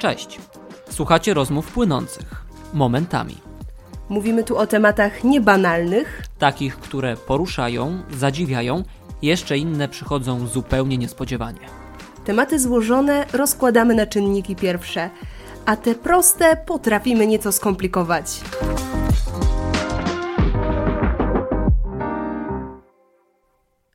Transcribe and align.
Cześć. 0.00 0.38
Słuchacie 0.90 1.34
rozmów 1.34 1.72
płynących 1.72 2.44
momentami. 2.72 3.36
Mówimy 4.08 4.44
tu 4.44 4.56
o 4.56 4.66
tematach 4.66 5.24
niebanalnych, 5.24 6.22
Takich, 6.38 6.76
które 6.76 7.16
poruszają, 7.16 8.02
zadziwiają, 8.10 8.82
jeszcze 9.22 9.58
inne 9.58 9.88
przychodzą 9.88 10.46
zupełnie 10.46 10.98
niespodziewanie. 10.98 11.58
tematy 12.24 12.58
złożone 12.58 13.26
rozkładamy 13.32 13.94
na 13.94 14.06
czynniki 14.06 14.56
pierwsze, 14.56 15.10
a 15.66 15.76
te 15.76 15.94
proste 15.94 16.56
potrafimy 16.66 17.26
nieco 17.26 17.52
skomplikować. 17.52 18.40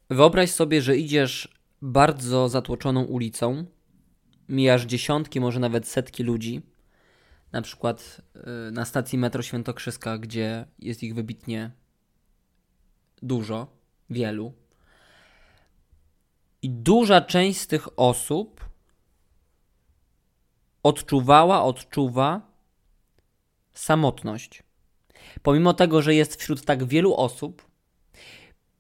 Wyobraź 0.10 0.52
sobie, 0.52 0.82
że 0.82 0.98
idziesz 0.98 1.56
bardzo 1.82 2.50
zatłoczoną 2.50 3.04
ulicą, 3.04 3.66
mijasz 4.50 4.86
dziesiątki, 4.86 5.40
może 5.40 5.60
nawet 5.60 5.88
setki 5.88 6.24
ludzi, 6.24 6.62
na 7.52 7.62
przykład 7.62 8.22
y, 8.68 8.72
na 8.72 8.86
stacji 8.86 9.18
metro 9.18 9.42
Świętokrzyska, 9.42 10.18
gdzie 10.18 10.66
jest 10.80 11.04
ich 11.04 11.16
wybitnie 11.16 11.72
dużo, 13.22 13.68
wielu. 14.10 14.54
I 16.62 16.70
duża 16.70 17.22
część 17.22 17.60
z 17.60 17.68
tych 17.68 18.00
osób 18.00 18.70
odczuwała, 20.84 21.64
odczuwa 21.64 22.42
samotność. 23.74 24.64
Pomimo 25.42 25.74
tego, 25.74 26.02
że 26.02 26.16
jest 26.16 26.36
wśród 26.36 26.66
tak 26.66 26.84
wielu 26.84 27.16
osób, 27.16 27.68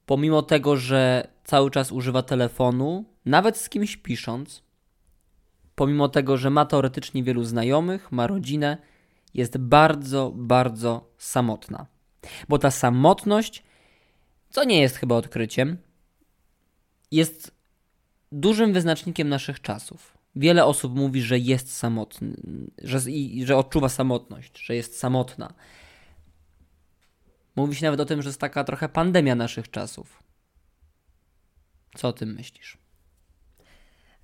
pomimo 0.05 0.41
tego, 0.41 0.77
że 0.77 1.27
cały 1.43 1.71
czas 1.71 1.91
używa 1.91 2.21
telefonu, 2.21 3.05
nawet 3.25 3.57
z 3.57 3.69
kimś 3.69 3.97
pisząc, 3.97 4.64
pomimo 5.75 6.09
tego, 6.09 6.37
że 6.37 6.49
ma 6.49 6.65
teoretycznie 6.65 7.23
wielu 7.23 7.43
znajomych, 7.43 8.11
ma 8.11 8.27
rodzinę, 8.27 8.77
jest 9.33 9.57
bardzo, 9.57 10.31
bardzo 10.35 11.09
samotna. 11.17 11.85
Bo 12.49 12.59
ta 12.59 12.71
samotność, 12.71 13.63
co 14.49 14.63
nie 14.63 14.81
jest 14.81 14.97
chyba 14.97 15.15
odkryciem, 15.15 15.77
jest 17.11 17.51
dużym 18.31 18.73
wyznacznikiem 18.73 19.29
naszych 19.29 19.61
czasów. 19.61 20.17
Wiele 20.35 20.65
osób 20.65 20.95
mówi, 20.95 21.21
że 21.21 21.39
jest 21.39 21.77
samotny, 21.77 22.35
że, 22.83 22.99
że 23.43 23.57
odczuwa 23.57 23.89
samotność, 23.89 24.65
że 24.65 24.75
jest 24.75 24.99
samotna. 24.99 25.53
Mówi 27.55 27.75
się 27.75 27.85
nawet 27.85 27.99
o 27.99 28.05
tym, 28.05 28.21
że 28.21 28.29
jest 28.29 28.39
taka 28.39 28.63
trochę 28.63 28.89
pandemia 28.89 29.35
naszych 29.35 29.71
czasów. 29.71 30.23
Co 31.97 32.07
o 32.07 32.13
tym 32.13 32.33
myślisz? 32.33 32.84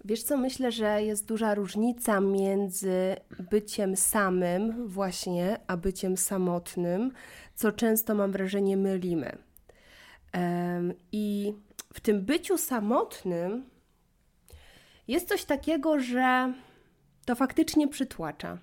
Wiesz 0.06 0.24
co, 0.24 0.38
myślę, 0.38 0.72
że 0.72 1.04
jest 1.04 1.28
duża 1.28 1.56
różnica 1.56 2.22
między 2.22 3.16
byciem 3.52 3.96
samym 3.96 4.88
właśnie, 4.88 5.58
a 5.68 5.78
byciem 5.78 6.18
samotnym, 6.18 7.12
co 7.56 7.72
często 7.72 8.16
mam 8.16 8.32
wrażenie 8.32 8.78
mylimy. 8.78 9.38
I 11.12 11.54
w 11.94 12.00
tym 12.00 12.26
byciu 12.26 12.58
samotnym 12.58 13.66
jest 15.08 15.28
coś 15.28 15.46
takiego, 15.46 16.00
że 16.00 16.54
to 17.26 17.36
faktycznie 17.36 17.88
przytłacza. 17.88 18.58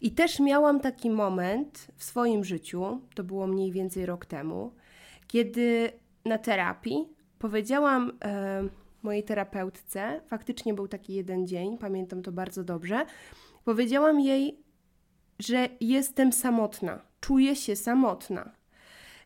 I 0.00 0.10
też 0.10 0.40
miałam 0.40 0.80
taki 0.80 1.10
moment 1.10 1.86
w 1.96 2.04
swoim 2.04 2.44
życiu, 2.44 3.00
to 3.14 3.24
było 3.24 3.46
mniej 3.46 3.72
więcej 3.72 4.06
rok 4.06 4.26
temu, 4.26 4.72
kiedy 5.26 5.92
na 6.24 6.38
terapii 6.38 7.08
powiedziałam 7.38 8.12
e, 8.24 8.62
mojej 9.02 9.22
terapeutce, 9.22 10.20
faktycznie 10.26 10.74
był 10.74 10.88
taki 10.88 11.14
jeden 11.14 11.46
dzień, 11.46 11.78
pamiętam 11.78 12.22
to 12.22 12.32
bardzo 12.32 12.64
dobrze, 12.64 13.06
powiedziałam 13.64 14.20
jej, 14.20 14.58
że 15.38 15.68
jestem 15.80 16.32
samotna, 16.32 17.00
czuję 17.20 17.56
się 17.56 17.76
samotna. 17.76 18.50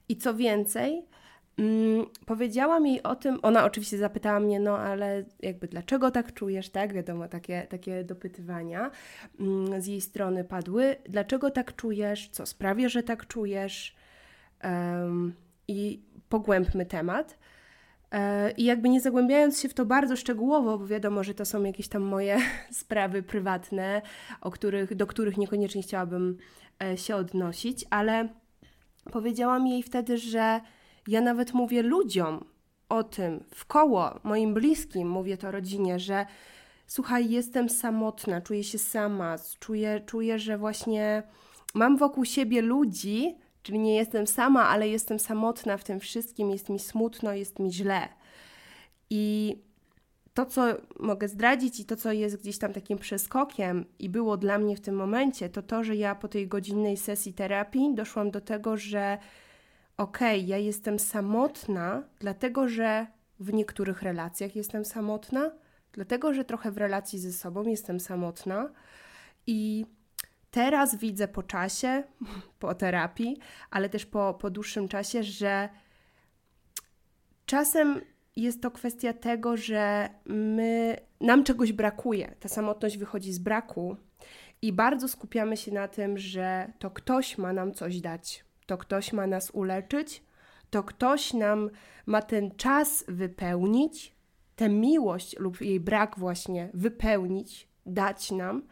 I 0.08 0.16
co 0.16 0.34
więcej, 0.34 1.02
mm, 1.58 2.06
powiedziałam 2.26 2.86
jej 2.86 3.02
o 3.02 3.16
tym, 3.16 3.38
ona 3.42 3.64
oczywiście 3.64 3.98
zapytała 3.98 4.40
mnie, 4.40 4.60
no 4.60 4.78
ale 4.78 5.24
jakby 5.40 5.68
dlaczego 5.68 6.10
tak 6.10 6.34
czujesz, 6.34 6.70
tak? 6.70 6.92
Wiadomo, 6.92 7.28
takie, 7.28 7.66
takie 7.70 8.04
dopytywania 8.04 8.90
mm, 9.40 9.82
z 9.82 9.86
jej 9.86 10.00
strony 10.00 10.44
padły. 10.44 10.96
Dlaczego 11.08 11.50
tak 11.50 11.76
czujesz? 11.76 12.28
Co 12.28 12.46
sprawia, 12.46 12.88
że 12.88 13.02
tak 13.02 13.26
czujesz? 13.26 13.96
Em, 14.60 15.34
I 15.68 16.02
pogłębmy 16.28 16.86
temat. 16.86 17.38
E, 18.12 18.50
I 18.50 18.64
jakby 18.64 18.88
nie 18.88 19.00
zagłębiając 19.00 19.60
się 19.60 19.68
w 19.68 19.74
to 19.74 19.86
bardzo 19.86 20.16
szczegółowo, 20.16 20.78
bo 20.78 20.86
wiadomo, 20.86 21.24
że 21.24 21.34
to 21.34 21.44
są 21.44 21.64
jakieś 21.64 21.88
tam 21.88 22.02
moje 22.02 22.38
sprawy 22.70 23.22
prywatne, 23.22 24.02
o 24.40 24.50
których, 24.50 24.94
do 24.94 25.06
których 25.06 25.36
niekoniecznie 25.36 25.82
chciałabym 25.82 26.36
e, 26.82 26.96
się 26.96 27.16
odnosić, 27.16 27.84
ale 27.90 28.28
powiedziałam 29.12 29.66
jej 29.66 29.82
wtedy, 29.82 30.18
że 30.18 30.60
ja 31.08 31.20
nawet 31.20 31.54
mówię 31.54 31.82
ludziom 31.82 32.44
o 32.88 33.04
tym 33.04 33.44
w 33.54 33.64
koło, 33.64 34.20
moim 34.22 34.54
bliskim, 34.54 35.08
mówię 35.08 35.36
to 35.36 35.50
rodzinie, 35.50 35.98
że 35.98 36.26
słuchaj, 36.86 37.30
jestem 37.30 37.68
samotna, 37.68 38.40
czuję 38.40 38.64
się 38.64 38.78
sama, 38.78 39.36
czuję, 39.60 40.00
czuję, 40.06 40.38
że 40.38 40.58
właśnie 40.58 41.22
mam 41.74 41.96
wokół 41.96 42.24
siebie 42.24 42.62
ludzi, 42.62 43.36
czyli 43.62 43.78
nie 43.78 43.96
jestem 43.96 44.26
sama, 44.26 44.68
ale 44.68 44.88
jestem 44.88 45.18
samotna 45.18 45.76
w 45.76 45.84
tym 45.84 46.00
wszystkim, 46.00 46.50
jest 46.50 46.68
mi 46.68 46.78
smutno, 46.78 47.32
jest 47.32 47.58
mi 47.58 47.72
źle. 47.72 48.08
I 49.10 49.56
to, 50.34 50.46
co 50.46 50.62
mogę 51.00 51.28
zdradzić 51.28 51.80
i 51.80 51.84
to, 51.84 51.96
co 51.96 52.12
jest 52.12 52.40
gdzieś 52.40 52.58
tam 52.58 52.72
takim 52.72 52.98
przeskokiem 52.98 53.84
i 53.98 54.08
było 54.08 54.36
dla 54.36 54.58
mnie 54.58 54.76
w 54.76 54.80
tym 54.80 54.94
momencie, 54.94 55.48
to 55.48 55.62
to, 55.62 55.84
że 55.84 55.96
ja 55.96 56.14
po 56.14 56.28
tej 56.28 56.48
godzinnej 56.48 56.96
sesji 56.96 57.32
terapii 57.32 57.94
doszłam 57.94 58.30
do 58.30 58.40
tego, 58.40 58.76
że 58.76 59.18
okej, 59.96 60.38
okay, 60.38 60.48
ja 60.48 60.58
jestem 60.58 60.98
samotna, 60.98 62.02
dlatego 62.18 62.68
że 62.68 63.06
w 63.40 63.52
niektórych 63.52 64.02
relacjach 64.02 64.56
jestem 64.56 64.84
samotna, 64.84 65.50
dlatego 65.92 66.34
że 66.34 66.44
trochę 66.44 66.70
w 66.70 66.78
relacji 66.78 67.18
ze 67.18 67.32
sobą 67.32 67.62
jestem 67.62 68.00
samotna 68.00 68.70
i 69.46 69.86
teraz 70.52 70.96
widzę 70.96 71.28
po 71.28 71.42
czasie, 71.42 72.02
po 72.58 72.74
terapii, 72.74 73.36
ale 73.70 73.88
też 73.88 74.06
po, 74.06 74.34
po 74.34 74.50
dłuższym 74.50 74.88
czasie, 74.88 75.22
że 75.22 75.68
czasem 77.46 78.00
jest 78.36 78.62
to 78.62 78.70
kwestia 78.70 79.12
tego, 79.12 79.56
że 79.56 80.08
my, 80.26 80.96
nam 81.20 81.44
czegoś 81.44 81.72
brakuje. 81.72 82.34
Ta 82.40 82.48
samotność 82.48 82.98
wychodzi 82.98 83.32
z 83.32 83.38
braku 83.38 83.96
i 84.62 84.72
bardzo 84.72 85.08
skupiamy 85.08 85.56
się 85.56 85.72
na 85.72 85.88
tym, 85.88 86.18
że 86.18 86.72
to 86.78 86.90
ktoś 86.90 87.38
ma 87.38 87.52
nam 87.52 87.74
coś 87.74 88.00
dać, 88.00 88.44
to 88.66 88.78
ktoś 88.78 89.12
ma 89.12 89.26
nas 89.26 89.50
uleczyć, 89.50 90.22
to 90.70 90.82
ktoś 90.82 91.34
nam 91.34 91.70
ma 92.06 92.22
ten 92.22 92.50
czas 92.56 93.04
wypełnić, 93.08 94.14
tę 94.56 94.68
miłość 94.68 95.38
lub 95.38 95.60
jej 95.60 95.80
brak 95.80 96.18
właśnie 96.18 96.70
wypełnić, 96.74 97.68
dać 97.86 98.30
nam. 98.30 98.62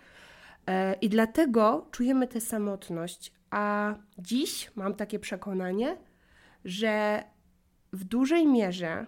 I 1.00 1.09
dlatego 1.09 1.87
czujemy 1.91 2.28
tę 2.28 2.41
samotność. 2.41 3.32
A 3.50 3.94
dziś 4.19 4.71
mam 4.75 4.94
takie 4.94 5.19
przekonanie, 5.19 5.97
że 6.65 7.25
w 7.93 8.04
dużej 8.04 8.47
mierze, 8.47 9.06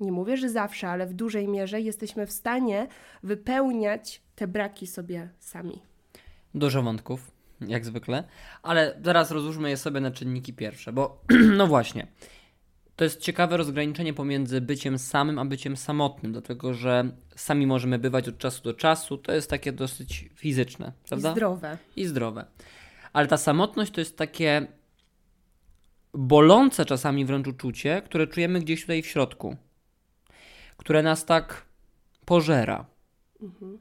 nie 0.00 0.12
mówię, 0.12 0.36
że 0.36 0.50
zawsze, 0.50 0.88
ale 0.88 1.06
w 1.06 1.14
dużej 1.14 1.48
mierze 1.48 1.80
jesteśmy 1.80 2.26
w 2.26 2.32
stanie 2.32 2.86
wypełniać 3.22 4.22
te 4.34 4.46
braki 4.46 4.86
sobie 4.86 5.28
sami. 5.38 5.82
Dużo 6.54 6.82
wątków, 6.82 7.30
jak 7.60 7.84
zwykle, 7.86 8.24
ale 8.62 9.00
zaraz 9.04 9.30
rozłóżmy 9.30 9.70
je 9.70 9.76
sobie 9.76 10.00
na 10.00 10.10
czynniki 10.10 10.52
pierwsze, 10.52 10.92
bo 10.92 11.20
no 11.58 11.66
właśnie. 11.66 12.06
To 12.98 13.04
jest 13.04 13.20
ciekawe 13.20 13.56
rozgraniczenie 13.56 14.14
pomiędzy 14.14 14.60
byciem 14.60 14.98
samym 14.98 15.38
a 15.38 15.44
byciem 15.44 15.76
samotnym, 15.76 16.32
dlatego 16.32 16.74
że 16.74 17.10
sami 17.36 17.66
możemy 17.66 17.98
bywać 17.98 18.28
od 18.28 18.38
czasu 18.38 18.62
do 18.62 18.74
czasu. 18.74 19.18
To 19.18 19.32
jest 19.32 19.50
takie 19.50 19.72
dosyć 19.72 20.30
fizyczne, 20.34 20.92
prawda? 21.08 21.30
I 21.30 21.32
zdrowe. 21.32 21.78
I 21.96 22.04
zdrowe. 22.06 22.44
Ale 23.12 23.28
ta 23.28 23.36
samotność 23.36 23.92
to 23.92 24.00
jest 24.00 24.16
takie 24.16 24.66
bolące 26.14 26.84
czasami 26.84 27.24
wręcz 27.24 27.46
uczucie, 27.46 28.02
które 28.02 28.26
czujemy 28.26 28.60
gdzieś 28.60 28.80
tutaj 28.80 29.02
w 29.02 29.06
środku, 29.06 29.56
które 30.76 31.02
nas 31.02 31.24
tak 31.24 31.66
pożera. 32.24 32.86
Mhm. 33.42 33.78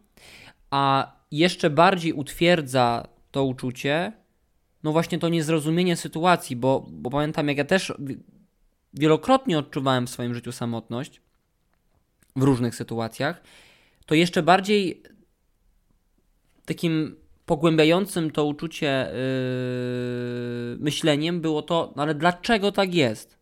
A 0.70 1.12
jeszcze 1.32 1.70
bardziej 1.70 2.14
utwierdza 2.14 3.08
to 3.32 3.44
uczucie, 3.44 4.14
no 4.84 4.92
właśnie 4.92 5.20
to 5.20 5.30
niezrozumienie 5.30 5.96
sytuacji, 5.96 6.56
bo, 6.56 6.86
bo 6.92 7.10
pamiętam, 7.10 7.48
jak 7.48 7.58
ja 7.58 7.66
też 7.66 7.94
wielokrotnie 8.94 9.60
odczuwałem 9.60 10.08
w 10.08 10.10
swoim 10.10 10.34
życiu 10.34 10.52
samotność 10.52 11.22
w 12.36 12.44
różnych 12.44 12.76
sytuacjach, 12.76 13.42
to 14.06 14.16
jeszcze 14.16 14.44
bardziej 14.44 15.04
takim 16.66 17.16
pogłębiającym 17.46 18.32
to 18.32 18.46
uczucie 18.46 19.12
yy, 19.12 20.78
myśleniem 20.80 21.42
było 21.42 21.62
to, 21.62 21.94
no 21.96 22.04
ale 22.04 22.16
dlaczego 22.16 22.72
tak 22.72 22.94
jest? 22.94 23.38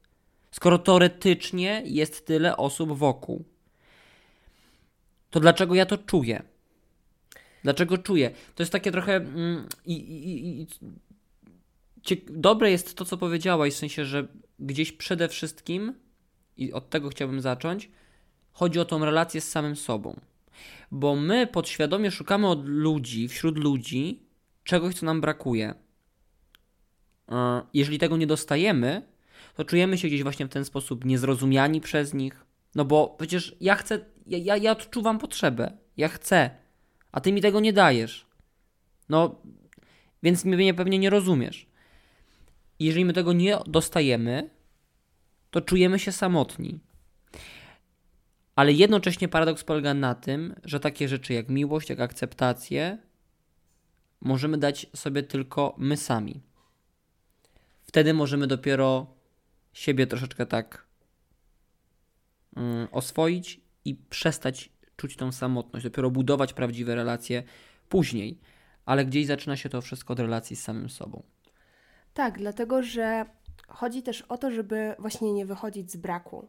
Skoro 0.52 0.80
teoretycznie 0.80 1.82
jest 1.86 2.26
tyle 2.26 2.58
osób 2.58 2.98
wokół, 2.98 3.46
to 5.30 5.40
dlaczego 5.40 5.76
ja 5.76 5.86
to 5.86 5.98
czuję? 5.98 6.44
Dlaczego 7.64 7.98
czuję? 7.98 8.32
To 8.56 8.64
jest 8.64 8.72
takie 8.72 8.92
trochę. 8.92 9.16
Mm, 9.16 9.68
i, 9.86 9.94
i, 9.94 10.62
i, 10.62 10.68
dobre 12.30 12.72
jest 12.72 12.96
to, 12.96 13.06
co 13.06 13.18
powiedziałaś, 13.18 13.74
w 13.74 13.78
sensie, 13.78 14.06
że 14.06 14.28
gdzieś 14.60 14.92
przede 14.92 15.28
wszystkim, 15.28 15.94
i 16.58 16.74
od 16.74 16.90
tego 16.90 17.10
chciałbym 17.10 17.42
zacząć, 17.42 17.90
chodzi 18.52 18.80
o 18.80 18.86
tą 18.86 19.06
relację 19.06 19.42
z 19.42 19.52
samym 19.52 19.76
sobą. 19.76 20.20
Bo 20.92 21.16
my 21.16 21.48
podświadomie 21.48 22.12
szukamy 22.12 22.48
od 22.48 22.66
ludzi, 22.66 23.28
wśród 23.28 23.58
ludzi, 23.58 24.24
czegoś, 24.64 24.96
co 24.96 25.06
nam 25.06 25.22
brakuje. 25.22 25.74
Jeżeli 27.74 28.00
tego 28.00 28.18
nie 28.18 28.28
dostajemy, 28.28 29.02
to 29.56 29.66
czujemy 29.66 29.98
się 29.98 30.08
gdzieś 30.08 30.24
właśnie 30.24 30.46
w 30.46 30.50
ten 30.50 30.66
sposób 30.66 31.06
niezrozumiani 31.06 31.82
przez 31.82 32.14
nich. 32.14 32.46
No 32.76 32.86
bo 32.86 33.16
przecież 33.18 33.56
ja 33.62 33.76
chcę, 33.76 34.06
ja, 34.28 34.38
ja, 34.38 34.58
ja 34.58 34.72
odczuwam 34.72 35.20
potrzebę, 35.20 35.78
ja 35.98 36.08
chcę, 36.08 36.50
a 37.12 37.22
ty 37.22 37.32
mi 37.32 37.42
tego 37.42 37.60
nie 37.60 37.74
dajesz. 37.74 38.26
No, 39.10 39.42
więc 40.24 40.46
mnie 40.46 40.74
pewnie 40.74 41.00
nie 41.00 41.10
rozumiesz. 41.10 41.68
Jeżeli 42.80 43.06
my 43.06 43.14
tego 43.14 43.34
nie 43.34 43.58
dostajemy, 43.68 44.50
to 45.52 45.62
czujemy 45.62 46.00
się 46.00 46.12
samotni. 46.12 46.80
Ale 48.56 48.74
jednocześnie 48.74 49.28
paradoks 49.28 49.64
polega 49.64 49.94
na 49.94 50.16
tym, 50.16 50.56
że 50.64 50.80
takie 50.80 51.08
rzeczy 51.08 51.34
jak 51.34 51.50
miłość, 51.50 51.90
jak 51.90 52.00
akceptację 52.00 52.98
możemy 54.22 54.58
dać 54.58 54.88
sobie 54.96 55.24
tylko 55.24 55.76
my 55.78 55.98
sami. 55.98 56.42
Wtedy 57.84 58.14
możemy 58.14 58.48
dopiero 58.48 59.16
siebie 59.74 60.08
troszeczkę 60.08 60.46
tak 60.46 60.88
mm, 62.56 62.88
oswoić 62.92 63.62
i 63.86 63.96
przestać 63.96 64.70
czuć 64.98 65.16
tą 65.16 65.32
samotność, 65.32 65.84
dopiero 65.84 66.12
budować 66.12 66.54
prawdziwe 66.54 66.96
relacje 66.96 67.44
później. 67.90 68.40
Ale 68.86 69.06
gdzieś 69.06 69.26
zaczyna 69.26 69.58
się 69.58 69.70
to 69.70 69.82
wszystko 69.82 70.14
od 70.14 70.20
relacji 70.20 70.56
z 70.56 70.64
samym 70.64 70.90
sobą. 70.90 71.24
Tak, 72.16 72.38
dlatego 72.38 72.84
że 72.84 73.26
chodzi 73.68 74.04
też 74.04 74.22
o 74.22 74.38
to, 74.38 74.52
żeby 74.52 74.96
właśnie 75.00 75.34
nie 75.34 75.46
wychodzić 75.46 75.92
z 75.92 75.96
braku. 75.96 76.48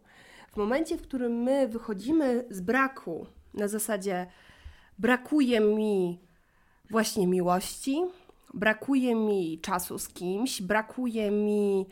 W 0.53 0.57
momencie, 0.57 0.97
w 0.97 1.03
którym 1.03 1.43
my 1.43 1.69
wychodzimy 1.69 2.45
z 2.51 2.61
braku, 2.61 3.27
na 3.55 3.69
zasadzie 3.69 4.27
brakuje 4.99 5.61
mi 5.61 6.21
właśnie 6.91 7.27
miłości, 7.27 8.03
brakuje 8.55 9.15
mi 9.15 9.61
czasu 9.61 9.99
z 9.99 10.09
kimś, 10.09 10.63
brakuje 10.63 11.31
mi 11.31 11.87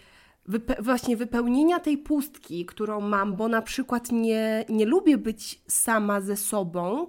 wype 0.47 0.83
właśnie 0.83 1.17
wypełnienia 1.17 1.81
tej 1.81 1.99
pustki, 1.99 2.67
którą 2.67 3.01
mam, 3.01 3.37
bo 3.37 3.49
na 3.49 3.63
przykład 3.63 4.13
nie, 4.13 4.65
nie 4.69 4.87
lubię 4.87 5.19
być 5.19 5.63
sama 5.69 6.21
ze 6.21 6.37
sobą, 6.37 7.07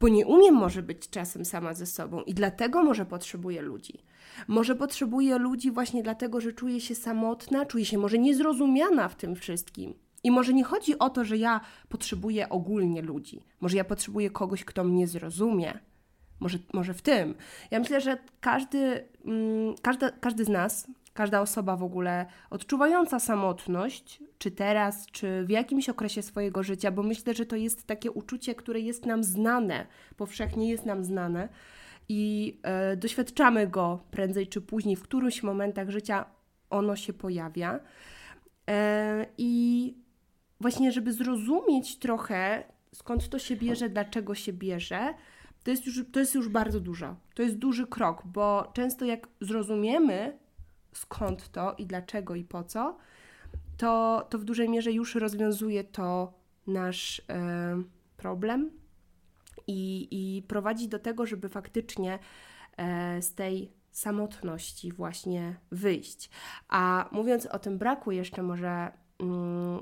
bo 0.00 0.08
nie 0.08 0.26
umiem 0.26 0.54
może 0.54 0.82
być 0.82 1.10
czasem 1.10 1.44
sama 1.44 1.74
ze 1.74 1.86
sobą 1.86 2.22
i 2.22 2.34
dlatego 2.34 2.82
może 2.82 3.06
potrzebuję 3.06 3.62
ludzi. 3.62 4.09
Może 4.48 4.74
potrzebuję 4.74 5.38
ludzi 5.38 5.70
właśnie 5.70 6.02
dlatego, 6.02 6.40
że 6.40 6.52
czuję 6.52 6.80
się 6.80 6.94
samotna, 6.94 7.66
czuję 7.66 7.84
się 7.84 7.98
może 7.98 8.18
niezrozumiana 8.18 9.08
w 9.08 9.16
tym 9.16 9.36
wszystkim. 9.36 9.94
I 10.24 10.30
może 10.30 10.52
nie 10.52 10.64
chodzi 10.64 10.98
o 10.98 11.10
to, 11.10 11.24
że 11.24 11.36
ja 11.36 11.60
potrzebuję 11.88 12.48
ogólnie 12.48 13.02
ludzi. 13.02 13.42
Może 13.60 13.76
ja 13.76 13.84
potrzebuję 13.84 14.30
kogoś, 14.30 14.64
kto 14.64 14.84
mnie 14.84 15.06
zrozumie. 15.06 15.78
Może, 16.40 16.58
może 16.72 16.94
w 16.94 17.02
tym. 17.02 17.34
Ja 17.70 17.78
myślę, 17.78 18.00
że 18.00 18.18
każdy, 18.40 19.08
mm, 19.24 19.74
każda, 19.82 20.10
każdy 20.10 20.44
z 20.44 20.48
nas, 20.48 20.86
każda 21.12 21.40
osoba 21.40 21.76
w 21.76 21.82
ogóle 21.82 22.26
odczuwająca 22.50 23.20
samotność, 23.20 24.22
czy 24.38 24.50
teraz, 24.50 25.06
czy 25.06 25.44
w 25.44 25.50
jakimś 25.50 25.88
okresie 25.88 26.22
swojego 26.22 26.62
życia, 26.62 26.90
bo 26.90 27.02
myślę, 27.02 27.34
że 27.34 27.46
to 27.46 27.56
jest 27.56 27.86
takie 27.86 28.10
uczucie, 28.10 28.54
które 28.54 28.80
jest 28.80 29.06
nam 29.06 29.24
znane, 29.24 29.86
powszechnie 30.16 30.70
jest 30.70 30.86
nam 30.86 31.04
znane 31.04 31.48
i 32.12 32.58
e, 32.62 32.96
doświadczamy 32.96 33.66
go 33.66 34.04
prędzej 34.10 34.46
czy 34.46 34.60
później, 34.60 34.96
w 34.96 35.02
którychś 35.02 35.42
momentach 35.42 35.90
życia 35.90 36.24
ono 36.70 36.96
się 36.96 37.12
pojawia. 37.12 37.80
E, 38.68 39.26
I 39.38 39.94
właśnie, 40.60 40.92
żeby 40.92 41.12
zrozumieć 41.12 41.98
trochę, 41.98 42.64
skąd 42.94 43.28
to 43.28 43.38
się 43.38 43.56
bierze, 43.56 43.88
dlaczego 43.88 44.34
się 44.34 44.52
bierze, 44.52 45.14
to 45.64 45.70
jest, 45.70 45.86
już, 45.86 46.04
to 46.12 46.20
jest 46.20 46.34
już 46.34 46.48
bardzo 46.48 46.80
dużo. 46.80 47.16
To 47.34 47.42
jest 47.42 47.56
duży 47.56 47.86
krok, 47.86 48.22
bo 48.26 48.70
często 48.74 49.04
jak 49.04 49.28
zrozumiemy, 49.40 50.38
skąd 50.92 51.48
to 51.48 51.74
i 51.78 51.86
dlaczego 51.86 52.34
i 52.34 52.44
po 52.44 52.64
co, 52.64 52.96
to, 53.76 54.26
to 54.30 54.38
w 54.38 54.44
dużej 54.44 54.68
mierze 54.68 54.92
już 54.92 55.14
rozwiązuje 55.14 55.84
to 55.84 56.32
nasz 56.66 57.22
e, 57.28 57.82
problem 58.16 58.79
i, 59.70 60.08
i 60.10 60.42
prowadzi 60.42 60.88
do 60.88 60.98
tego, 60.98 61.26
żeby 61.26 61.48
faktycznie 61.48 62.18
e, 62.76 63.22
z 63.22 63.34
tej 63.34 63.72
samotności 63.90 64.92
właśnie 64.92 65.56
wyjść. 65.70 66.30
A 66.68 67.08
mówiąc 67.12 67.46
o 67.46 67.58
tym 67.58 67.78
braku 67.78 68.10
jeszcze 68.12 68.42
może 68.42 68.92
mm, 69.20 69.80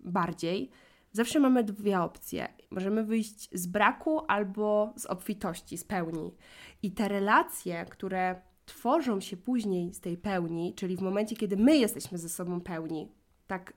bardziej, 0.00 0.70
zawsze 1.12 1.40
mamy 1.40 1.64
dwie 1.64 2.00
opcje. 2.00 2.48
Możemy 2.70 3.04
wyjść 3.04 3.48
z 3.52 3.66
braku 3.66 4.20
albo 4.28 4.92
z 4.96 5.06
obfitości, 5.06 5.78
z 5.78 5.84
pełni. 5.84 6.34
I 6.82 6.92
te 6.92 7.08
relacje, 7.08 7.86
które 7.90 8.40
tworzą 8.66 9.20
się 9.20 9.36
później 9.36 9.94
z 9.94 10.00
tej 10.00 10.16
pełni, 10.16 10.74
czyli 10.74 10.96
w 10.96 11.00
momencie, 11.00 11.36
kiedy 11.36 11.56
my 11.56 11.76
jesteśmy 11.76 12.18
ze 12.18 12.28
sobą 12.28 12.60
pełni, 12.60 13.12
tak 13.46 13.72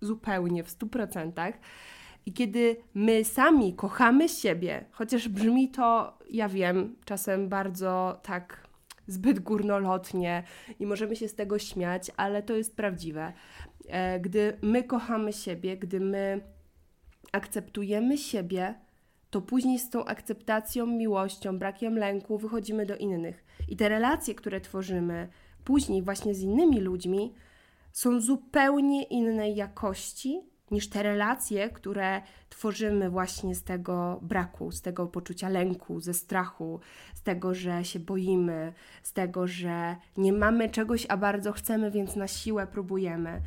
zupełnie 0.00 0.64
w 0.64 0.70
stu 0.70 0.86
procentach, 0.86 1.54
i 2.30 2.32
kiedy 2.32 2.76
my 2.94 3.24
sami 3.24 3.74
kochamy 3.74 4.28
siebie, 4.28 4.84
chociaż 4.90 5.28
brzmi 5.28 5.68
to, 5.68 6.18
ja 6.30 6.48
wiem, 6.48 6.96
czasem 7.04 7.48
bardzo 7.48 8.20
tak 8.22 8.68
zbyt 9.06 9.40
górnolotnie 9.40 10.42
i 10.78 10.86
możemy 10.86 11.16
się 11.16 11.28
z 11.28 11.34
tego 11.34 11.58
śmiać, 11.58 12.10
ale 12.16 12.42
to 12.42 12.54
jest 12.54 12.76
prawdziwe. 12.76 13.32
E, 13.88 14.20
gdy 14.20 14.56
my 14.62 14.82
kochamy 14.82 15.32
siebie, 15.32 15.76
gdy 15.76 16.00
my 16.00 16.40
akceptujemy 17.32 18.18
siebie, 18.18 18.74
to 19.30 19.40
później 19.40 19.78
z 19.78 19.90
tą 19.90 20.04
akceptacją, 20.04 20.86
miłością, 20.86 21.58
brakiem 21.58 21.98
lęku 21.98 22.38
wychodzimy 22.38 22.86
do 22.86 22.96
innych. 22.96 23.44
I 23.68 23.76
te 23.76 23.88
relacje, 23.88 24.34
które 24.34 24.60
tworzymy 24.60 25.28
później 25.64 26.02
właśnie 26.02 26.34
z 26.34 26.40
innymi 26.40 26.80
ludźmi, 26.80 27.34
są 27.92 28.20
zupełnie 28.20 29.02
innej 29.02 29.56
jakości 29.56 30.49
niż 30.70 30.88
te 30.88 31.02
relacje, 31.02 31.70
które 31.70 32.22
tworzymy 32.48 33.10
właśnie 33.10 33.54
z 33.54 33.62
tego 33.62 34.18
braku, 34.22 34.72
z 34.72 34.82
tego 34.82 35.06
poczucia 35.06 35.48
lęku, 35.48 36.00
ze 36.00 36.14
strachu, 36.14 36.80
z 37.14 37.22
tego, 37.22 37.54
że 37.54 37.84
się 37.84 38.00
boimy, 38.00 38.72
z 39.02 39.12
tego, 39.12 39.46
że 39.46 39.96
nie 40.16 40.32
mamy 40.32 40.68
czegoś, 40.68 41.06
a 41.08 41.16
bardzo 41.16 41.52
chcemy, 41.52 41.90
więc 41.90 42.16
na 42.16 42.28
siłę 42.28 42.66
próbujemy. 42.66 43.42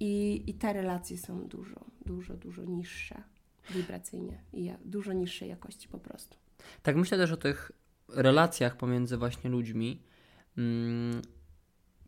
I, 0.00 0.44
i 0.46 0.54
te 0.54 0.72
relacje 0.72 1.18
są 1.18 1.48
dużo, 1.48 1.80
dużo, 2.06 2.34
dużo 2.34 2.64
niższe 2.64 3.22
wibracyjnie 3.70 4.38
i 4.52 4.72
dużo 4.84 5.12
niższej 5.12 5.48
jakości 5.48 5.88
po 5.88 5.98
prostu. 5.98 6.36
Tak, 6.82 6.96
myślę 6.96 7.18
też 7.18 7.32
o 7.32 7.36
tych 7.36 7.72
relacjach 8.08 8.76
pomiędzy 8.76 9.16
właśnie 9.16 9.50
ludźmi. 9.50 10.02
Hmm, 10.56 11.22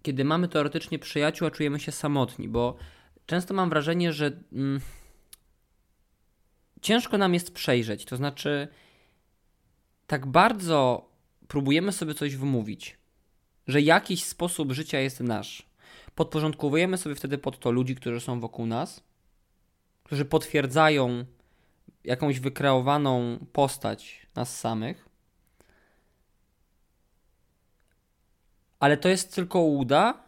kiedy 0.03 0.25
mamy 0.25 0.49
teoretycznie 0.49 0.99
przyjaciół, 0.99 1.49
a 1.49 1.51
czujemy 1.51 1.81
się 1.81 1.93
samotni, 1.93 2.49
bo 2.49 2.77
często 3.27 3.55
mam 3.55 3.71
wrażenie, 3.71 4.13
że 4.13 4.31
hmm, 4.51 4.81
ciężko 6.83 7.19
nam 7.19 7.35
jest 7.35 7.55
przejrzeć. 7.55 8.05
To 8.05 8.17
znaczy, 8.17 8.69
tak 10.07 10.27
bardzo 10.27 11.09
próbujemy 11.49 11.93
sobie 11.93 12.15
coś 12.15 12.37
wmówić, 12.37 12.99
że 13.67 13.81
jakiś 13.81 14.25
sposób 14.25 14.73
życia 14.73 15.01
jest 15.01 15.21
nasz. 15.21 15.73
Podporządkowujemy 16.15 16.99
sobie 16.99 17.15
wtedy 17.15 17.39
pod 17.39 17.59
to 17.59 17.71
ludzi, 17.71 17.95
którzy 17.95 18.21
są 18.21 18.41
wokół 18.41 18.67
nas, 18.67 19.03
którzy 20.05 20.25
potwierdzają 20.25 21.25
jakąś 22.05 22.41
wykreowaną 22.41 23.39
postać 23.53 24.27
nas 24.35 24.61
samych. 24.61 25.09
Ale 28.81 28.97
to 28.97 29.09
jest 29.09 29.35
tylko 29.35 29.61
uda. 29.61 30.23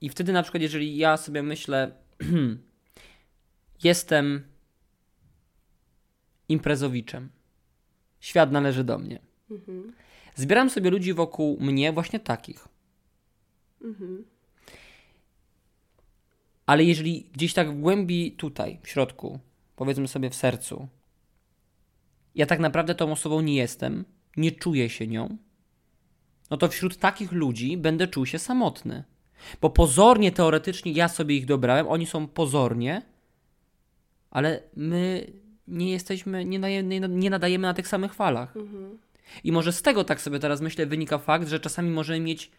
I 0.00 0.08
wtedy, 0.08 0.32
na 0.32 0.42
przykład, 0.42 0.62
jeżeli 0.62 0.96
ja 0.96 1.16
sobie 1.16 1.42
myślę, 1.42 1.92
jestem 3.84 4.42
imprezowiczem, 6.48 7.30
świat 8.20 8.52
należy 8.52 8.84
do 8.84 8.98
mnie. 8.98 9.18
Mhm. 9.50 9.92
Zbieram 10.34 10.70
sobie 10.70 10.90
ludzi 10.90 11.14
wokół 11.14 11.60
mnie, 11.60 11.92
właśnie 11.92 12.20
takich. 12.20 12.68
Mhm. 13.82 14.24
Ale 16.66 16.84
jeżeli 16.84 17.30
gdzieś 17.32 17.54
tak 17.54 17.70
w 17.70 17.80
głębi 17.80 18.32
tutaj, 18.32 18.78
w 18.82 18.88
środku, 18.88 19.40
powiedzmy 19.76 20.08
sobie 20.08 20.30
w 20.30 20.34
sercu, 20.34 20.88
ja 22.34 22.46
tak 22.46 22.60
naprawdę 22.60 22.94
tą 22.94 23.12
osobą 23.12 23.40
nie 23.40 23.56
jestem, 23.56 24.04
nie 24.36 24.52
czuję 24.52 24.88
się 24.90 25.06
nią, 25.06 25.36
no 26.50 26.56
to 26.56 26.68
wśród 26.68 26.96
takich 26.96 27.32
ludzi 27.32 27.76
będę 27.76 28.08
czuł 28.08 28.26
się 28.26 28.38
samotny. 28.38 29.04
Bo 29.60 29.70
pozornie, 29.70 30.32
teoretycznie 30.32 30.92
ja 30.92 31.08
sobie 31.08 31.36
ich 31.36 31.46
dobrałem, 31.46 31.88
oni 31.88 32.06
są 32.06 32.26
pozornie, 32.26 33.02
ale 34.30 34.62
my 34.76 35.32
nie 35.68 35.90
jesteśmy, 35.90 36.44
nie, 36.44 36.82
nie, 36.82 37.00
nie 37.00 37.30
nadajemy 37.30 37.62
na 37.62 37.74
tych 37.74 37.88
samych 37.88 38.14
falach. 38.14 38.56
Mhm. 38.56 38.98
I 39.44 39.52
może 39.52 39.72
z 39.72 39.82
tego, 39.82 40.04
tak 40.04 40.20
sobie 40.20 40.38
teraz 40.38 40.60
myślę, 40.60 40.86
wynika 40.86 41.18
fakt, 41.18 41.48
że 41.48 41.60
czasami 41.60 41.90
możemy 41.90 42.20
mieć 42.20 42.50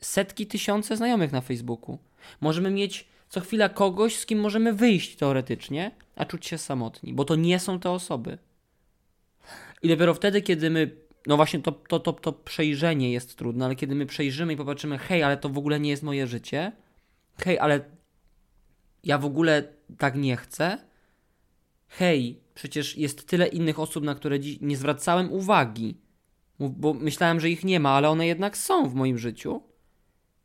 setki, 0.00 0.46
tysiące 0.46 0.96
znajomych 0.96 1.32
na 1.32 1.40
Facebooku. 1.40 1.98
Możemy 2.40 2.70
mieć 2.70 3.08
co 3.28 3.40
chwila 3.40 3.68
kogoś, 3.68 4.16
z 4.16 4.26
kim 4.26 4.40
możemy 4.40 4.72
wyjść 4.72 5.16
teoretycznie, 5.16 5.90
a 6.16 6.24
czuć 6.24 6.46
się 6.46 6.58
samotni, 6.58 7.14
bo 7.14 7.24
to 7.24 7.36
nie 7.36 7.58
są 7.58 7.80
te 7.80 7.90
osoby. 7.90 8.38
I 9.82 9.88
dopiero 9.88 10.14
wtedy, 10.14 10.42
kiedy 10.42 10.70
my, 10.70 10.90
no 11.26 11.36
właśnie 11.36 11.60
to, 11.60 11.72
to, 11.72 12.00
to, 12.00 12.12
to 12.12 12.32
przejrzenie 12.32 13.12
jest 13.12 13.36
trudne, 13.36 13.64
ale 13.64 13.76
kiedy 13.76 13.94
my 13.94 14.06
przejrzymy 14.06 14.52
i 14.52 14.56
popatrzymy, 14.56 14.98
hej, 14.98 15.22
ale 15.22 15.36
to 15.36 15.48
w 15.48 15.58
ogóle 15.58 15.80
nie 15.80 15.90
jest 15.90 16.02
moje 16.02 16.26
życie, 16.26 16.72
hej, 17.38 17.58
ale 17.58 17.80
ja 19.04 19.18
w 19.18 19.24
ogóle 19.24 19.68
tak 19.98 20.16
nie 20.16 20.36
chcę, 20.36 20.78
hej, 21.88 22.40
przecież 22.54 22.96
jest 22.96 23.28
tyle 23.28 23.46
innych 23.46 23.78
osób, 23.78 24.04
na 24.04 24.14
które 24.14 24.40
dziś 24.40 24.58
nie 24.60 24.76
zwracałem 24.76 25.32
uwagi, 25.32 26.00
bo 26.60 26.94
myślałem, 26.94 27.40
że 27.40 27.50
ich 27.50 27.64
nie 27.64 27.80
ma, 27.80 27.90
ale 27.90 28.10
one 28.10 28.26
jednak 28.26 28.56
są 28.56 28.88
w 28.88 28.94
moim 28.94 29.18
życiu. 29.18 29.62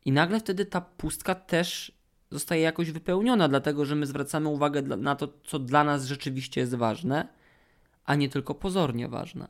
I 0.04 0.12
nagle 0.12 0.40
wtedy 0.40 0.66
ta 0.66 0.80
pustka 0.80 1.34
też 1.34 1.92
zostaje 2.30 2.62
jakoś 2.62 2.90
wypełniona, 2.90 3.48
dlatego 3.48 3.84
że 3.84 3.94
my 3.94 4.06
zwracamy 4.06 4.48
uwagę 4.48 4.82
na 4.82 5.16
to, 5.16 5.28
co 5.44 5.58
dla 5.58 5.84
nas 5.84 6.04
rzeczywiście 6.04 6.60
jest 6.60 6.74
ważne, 6.74 7.28
a 8.04 8.14
nie 8.14 8.28
tylko 8.28 8.54
pozornie 8.54 9.08
ważne. 9.08 9.48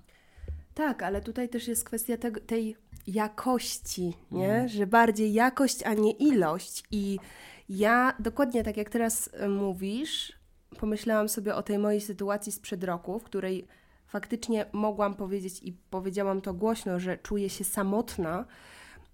Tak, 0.74 1.02
ale 1.02 1.20
tutaj 1.20 1.48
też 1.48 1.68
jest 1.68 1.84
kwestia 1.84 2.16
te, 2.16 2.30
tej 2.32 2.76
jakości, 3.06 4.12
nie? 4.30 4.54
Mm. 4.54 4.68
że 4.68 4.86
bardziej 4.86 5.32
jakość, 5.32 5.82
a 5.82 5.94
nie 5.94 6.12
ilość. 6.12 6.84
I 6.90 7.18
ja 7.68 8.14
dokładnie 8.18 8.64
tak 8.64 8.76
jak 8.76 8.90
teraz 8.90 9.30
e, 9.32 9.48
mówisz, 9.48 10.32
pomyślałam 10.78 11.28
sobie 11.28 11.54
o 11.54 11.62
tej 11.62 11.78
mojej 11.78 12.00
sytuacji 12.00 12.52
sprzed 12.52 12.84
roku, 12.84 13.18
w 13.18 13.24
której 13.24 13.66
faktycznie 14.06 14.66
mogłam 14.72 15.14
powiedzieć 15.14 15.62
i 15.62 15.72
powiedziałam 15.72 16.40
to 16.40 16.54
głośno, 16.54 17.00
że 17.00 17.18
czuję 17.18 17.50
się 17.50 17.64
samotna, 17.64 18.44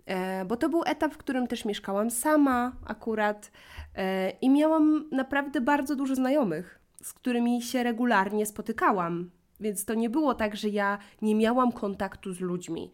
e, 0.07 0.45
bo 0.45 0.57
to 0.57 0.69
był 0.69 0.83
etap, 0.87 1.15
w 1.15 1.19
którym 1.19 1.47
też 1.47 1.65
mieszkałam 1.65 2.11
sama 2.11 2.73
akurat 2.87 3.51
e, 3.95 4.31
i 4.31 4.51
miałam 4.51 5.09
naprawdę 5.13 5.61
bardzo 5.61 5.97
dużo 5.97 6.15
znajomych, 6.15 6.79
z 7.03 7.13
którymi 7.13 7.63
się 7.63 7.83
regularnie 7.83 8.47
spotykałam. 8.47 9.31
Więc 9.61 9.85
to 9.85 9.95
nie 9.95 10.11
było 10.11 10.35
tak, 10.35 10.57
że 10.57 10.69
ja 10.69 10.99
nie 11.23 11.35
miałam 11.35 11.73
kontaktu 11.73 12.33
z 12.33 12.41
ludźmi, 12.41 12.93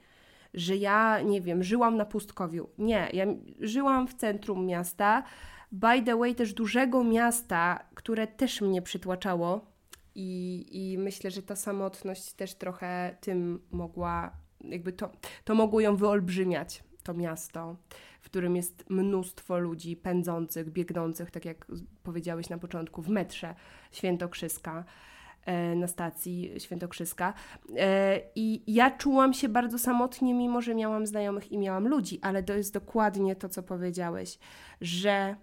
że 0.54 0.76
ja, 0.76 1.20
nie 1.20 1.40
wiem, 1.40 1.62
żyłam 1.62 1.96
na 1.96 2.04
pustkowiu. 2.04 2.68
Nie, 2.78 3.08
ja 3.12 3.26
żyłam 3.60 4.08
w 4.08 4.14
centrum 4.14 4.66
miasta, 4.66 5.22
by 5.72 6.02
the 6.02 6.16
way, 6.16 6.34
też 6.34 6.54
dużego 6.54 7.04
miasta, 7.04 7.84
które 7.94 8.26
też 8.26 8.60
mnie 8.60 8.82
przytłaczało. 8.82 9.72
I, 10.14 10.66
I 10.70 10.98
myślę, 10.98 11.30
że 11.30 11.42
ta 11.42 11.56
samotność 11.56 12.32
też 12.32 12.54
trochę 12.54 13.16
tym 13.20 13.60
mogła, 13.70 14.32
jakby 14.60 14.92
to, 14.92 15.10
to 15.44 15.54
mogło 15.54 15.80
ją 15.80 15.96
wyolbrzymiać, 15.96 16.84
to 17.02 17.14
miasto, 17.14 17.76
w 18.20 18.24
którym 18.24 18.56
jest 18.56 18.90
mnóstwo 18.90 19.58
ludzi 19.58 19.96
pędzących, 19.96 20.70
biegnących, 20.70 21.30
tak 21.30 21.44
jak 21.44 21.66
powiedziałeś 22.02 22.48
na 22.48 22.58
początku, 22.58 23.02
w 23.02 23.08
metrze 23.08 23.54
Świętokrzyska 23.92 24.84
na 25.76 25.86
stacji 25.86 26.52
Świętokrzyska. 26.58 27.34
E, 27.76 28.20
I 28.34 28.74
ja 28.74 28.90
czułam 28.90 29.34
się 29.34 29.48
bardzo 29.48 29.78
samotnie, 29.78 30.34
mimo 30.34 30.60
że 30.60 30.74
miałam 30.74 31.06
znajomych 31.06 31.52
i 31.52 31.58
miałam 31.58 31.88
ludzi, 31.88 32.18
ale 32.22 32.42
to 32.42 32.52
jest 32.52 32.74
dokładnie 32.74 33.36
to, 33.36 33.48
co 33.48 33.62
powiedziałeś, 33.62 34.38
że 34.80 35.36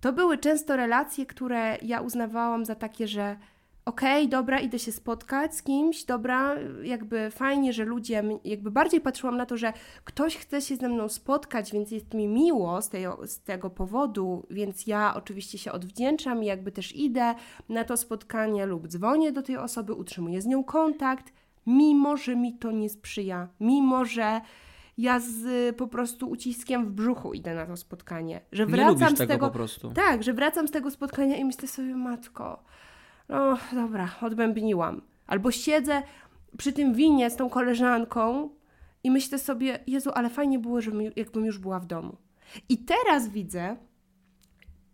to 0.00 0.12
były 0.12 0.38
często 0.38 0.76
relacje, 0.76 1.26
które 1.26 1.78
ja 1.82 2.00
uznawałam 2.00 2.64
za 2.64 2.74
takie, 2.74 3.08
że 3.08 3.36
okej, 3.84 4.22
okay, 4.22 4.28
dobra, 4.28 4.60
idę 4.60 4.78
się 4.78 4.92
spotkać 4.92 5.54
z 5.54 5.62
kimś, 5.62 6.04
dobra, 6.04 6.54
jakby 6.82 7.30
fajnie, 7.30 7.72
że 7.72 7.84
ludzie, 7.84 8.22
jakby 8.44 8.70
bardziej 8.70 9.00
patrzyłam 9.00 9.36
na 9.36 9.46
to, 9.46 9.56
że 9.56 9.72
ktoś 10.04 10.36
chce 10.36 10.60
się 10.60 10.76
ze 10.76 10.88
mną 10.88 11.08
spotkać, 11.08 11.72
więc 11.72 11.90
jest 11.90 12.14
mi 12.14 12.28
miło 12.28 12.82
z, 12.82 12.88
tej, 12.88 13.06
z 13.26 13.40
tego 13.40 13.70
powodu, 13.70 14.46
więc 14.50 14.86
ja 14.86 15.14
oczywiście 15.16 15.58
się 15.58 15.72
odwdzięczam 15.72 16.42
i 16.42 16.46
jakby 16.46 16.72
też 16.72 16.96
idę 16.96 17.34
na 17.68 17.84
to 17.84 17.96
spotkanie 17.96 18.66
lub 18.66 18.88
dzwonię 18.88 19.32
do 19.32 19.42
tej 19.42 19.56
osoby, 19.56 19.92
utrzymuję 19.92 20.42
z 20.42 20.46
nią 20.46 20.64
kontakt, 20.64 21.32
mimo 21.66 22.16
że 22.16 22.36
mi 22.36 22.58
to 22.58 22.70
nie 22.70 22.90
sprzyja, 22.90 23.48
mimo 23.60 24.04
że 24.04 24.40
ja 24.98 25.20
z 25.20 25.76
po 25.76 25.86
prostu 25.86 26.30
uciskiem 26.30 26.86
w 26.86 26.90
brzuchu 26.90 27.34
idę 27.34 27.54
na 27.54 27.66
to 27.66 27.76
spotkanie. 27.76 28.40
Że 28.52 28.66
wracam 28.66 29.10
nie 29.10 29.16
z 29.16 29.28
tego, 29.28 29.46
po 29.46 29.52
prostu. 29.52 29.92
Tak, 29.92 30.22
że 30.22 30.32
wracam 30.32 30.68
z 30.68 30.70
tego 30.70 30.90
spotkania 30.90 31.36
i 31.36 31.44
myślę 31.44 31.68
sobie, 31.68 31.96
matko, 31.96 32.64
no 33.28 33.58
dobra, 33.72 34.14
odbębniłam. 34.20 35.02
Albo 35.26 35.50
siedzę 35.50 36.02
przy 36.58 36.72
tym 36.72 36.94
winie 36.94 37.30
z 37.30 37.36
tą 37.36 37.50
koleżanką 37.50 38.50
i 39.04 39.10
myślę 39.10 39.38
sobie, 39.38 39.78
Jezu, 39.86 40.10
ale 40.14 40.30
fajnie 40.30 40.58
było, 40.58 40.80
żebym, 40.80 41.12
jakbym 41.16 41.44
już 41.44 41.58
była 41.58 41.80
w 41.80 41.86
domu. 41.86 42.16
I 42.68 42.78
teraz 42.78 43.28
widzę 43.28 43.76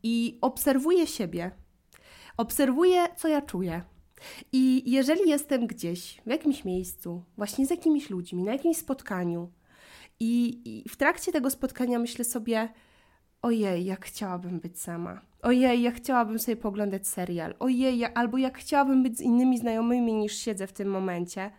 i 0.03 0.39
obserwuję 0.41 1.07
siebie. 1.07 1.51
Obserwuję, 2.37 3.09
co 3.17 3.29
ja 3.29 3.43
czuję. 3.43 3.83
I 4.53 4.91
jeżeli 4.91 5.31
jestem 5.31 5.67
gdzieś, 5.67 6.23
w 6.27 6.31
jakimś 6.31 6.65
miejscu, 6.65 7.25
właśnie 7.37 7.67
z 7.67 7.71
jakimiś 7.71 8.11
ludźmi, 8.11 8.43
na 8.43 8.53
jakimś 8.53 8.77
spotkaniu, 8.77 9.51
i, 10.21 10.61
I, 10.65 10.89
w 10.89 10.97
trakcie 10.97 11.33
tego 11.33 11.51
spotkania 11.51 11.99
myślę 11.99 12.25
sobie, 12.25 12.69
ojej, 13.43 13.85
jak 13.85 14.05
chciałabym 14.05 14.61
być 14.61 14.81
sama. 14.81 15.21
Ojej, 15.43 15.83
jak 15.83 15.95
chciałabym 15.95 16.39
sobie 16.39 16.57
poglądać 16.57 17.09
serial. 17.09 17.55
Ojej, 17.59 18.07
albo 18.15 18.39
jak 18.39 18.59
chciałabym 18.59 19.03
być 19.03 19.19
z 19.19 19.21
innymi 19.21 19.59
znajomymi 19.59 20.15
niż 20.15 20.37
siedzę 20.37 20.67
w 20.67 20.73
tym 20.73 20.89
momencie. 20.89 21.51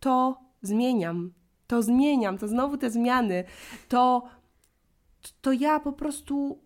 To 0.00 0.40
zmieniam. 0.62 1.32
To 1.66 1.82
zmieniam. 1.82 2.38
To 2.38 2.48
znowu 2.48 2.76
te 2.76 2.90
zmiany. 2.90 3.44
To, 3.88 4.28
to 5.40 5.52
ja 5.52 5.80
po 5.80 5.92
prostu 5.92 6.62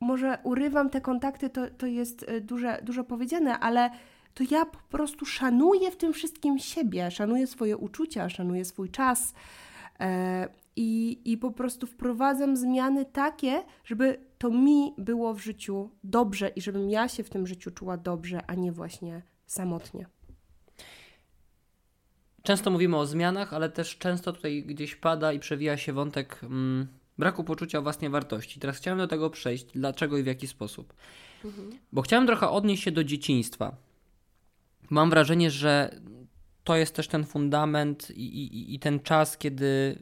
może 0.00 0.38
urywam 0.42 0.90
te 0.90 1.00
kontakty, 1.00 1.50
to, 1.50 1.70
to 1.70 1.86
jest 1.86 2.24
e, 2.28 2.40
duże, 2.40 2.80
dużo 2.82 3.04
powiedziane, 3.04 3.58
ale 3.58 3.90
to 4.34 4.44
ja 4.50 4.64
po 4.64 4.78
prostu 4.78 5.26
szanuję 5.26 5.90
w 5.90 5.96
tym 5.96 6.12
wszystkim 6.12 6.58
siebie, 6.58 7.10
szanuję 7.10 7.46
swoje 7.46 7.76
uczucia, 7.76 8.28
szanuję 8.28 8.64
swój 8.64 8.90
czas, 8.90 9.34
I, 10.76 11.20
I 11.24 11.38
po 11.38 11.50
prostu 11.50 11.86
wprowadzam 11.86 12.56
zmiany 12.56 13.04
takie, 13.04 13.64
żeby 13.84 14.20
to 14.38 14.50
mi 14.50 14.94
było 14.98 15.34
w 15.34 15.40
życiu 15.40 15.90
dobrze 16.04 16.48
i 16.48 16.60
żebym 16.60 16.90
ja 16.90 17.08
się 17.08 17.24
w 17.24 17.30
tym 17.30 17.46
życiu 17.46 17.70
czuła 17.70 17.96
dobrze, 17.96 18.40
a 18.46 18.54
nie 18.54 18.72
właśnie 18.72 19.22
samotnie. 19.46 20.06
Często 22.42 22.70
mówimy 22.70 22.96
o 22.96 23.06
zmianach, 23.06 23.54
ale 23.54 23.68
też 23.68 23.98
często 23.98 24.32
tutaj 24.32 24.62
gdzieś 24.62 24.96
pada 24.96 25.32
i 25.32 25.38
przewija 25.38 25.76
się 25.76 25.92
wątek 25.92 26.40
mm, 26.42 26.86
braku 27.18 27.44
poczucia 27.44 27.80
własnej 27.80 28.10
wartości. 28.10 28.60
Teraz 28.60 28.76
chciałem 28.76 28.98
do 28.98 29.08
tego 29.08 29.30
przejść. 29.30 29.66
Dlaczego 29.72 30.18
i 30.18 30.22
w 30.22 30.26
jaki 30.26 30.46
sposób? 30.46 30.94
Mhm. 31.44 31.70
Bo 31.92 32.02
chciałem 32.02 32.26
trochę 32.26 32.48
odnieść 32.48 32.82
się 32.82 32.90
do 32.90 33.04
dzieciństwa. 33.04 33.76
Mam 34.90 35.10
wrażenie, 35.10 35.50
że 35.50 36.00
to 36.64 36.76
jest 36.76 36.94
też 36.94 37.08
ten 37.08 37.24
fundament 37.24 38.10
i, 38.10 38.44
i, 38.44 38.74
i 38.74 38.78
ten 38.78 39.00
czas, 39.00 39.38
kiedy 39.38 39.98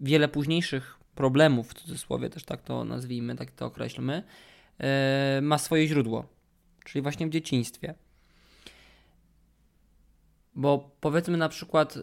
wiele 0.00 0.28
późniejszych 0.28 0.98
problemów, 1.14 1.68
w 1.70 1.74
cudzysłowie 1.74 2.30
też 2.30 2.44
tak 2.44 2.62
to 2.62 2.84
nazwijmy, 2.84 3.36
tak 3.36 3.50
to 3.50 3.66
określmy, 3.66 4.22
yy, 4.78 4.86
ma 5.42 5.58
swoje 5.58 5.88
źródło, 5.88 6.26
czyli 6.84 7.02
właśnie 7.02 7.26
w 7.26 7.30
dzieciństwie. 7.30 7.94
Bo 10.54 10.90
powiedzmy 11.00 11.36
na 11.36 11.48
przykład, 11.48 11.96
yy, 11.96 12.02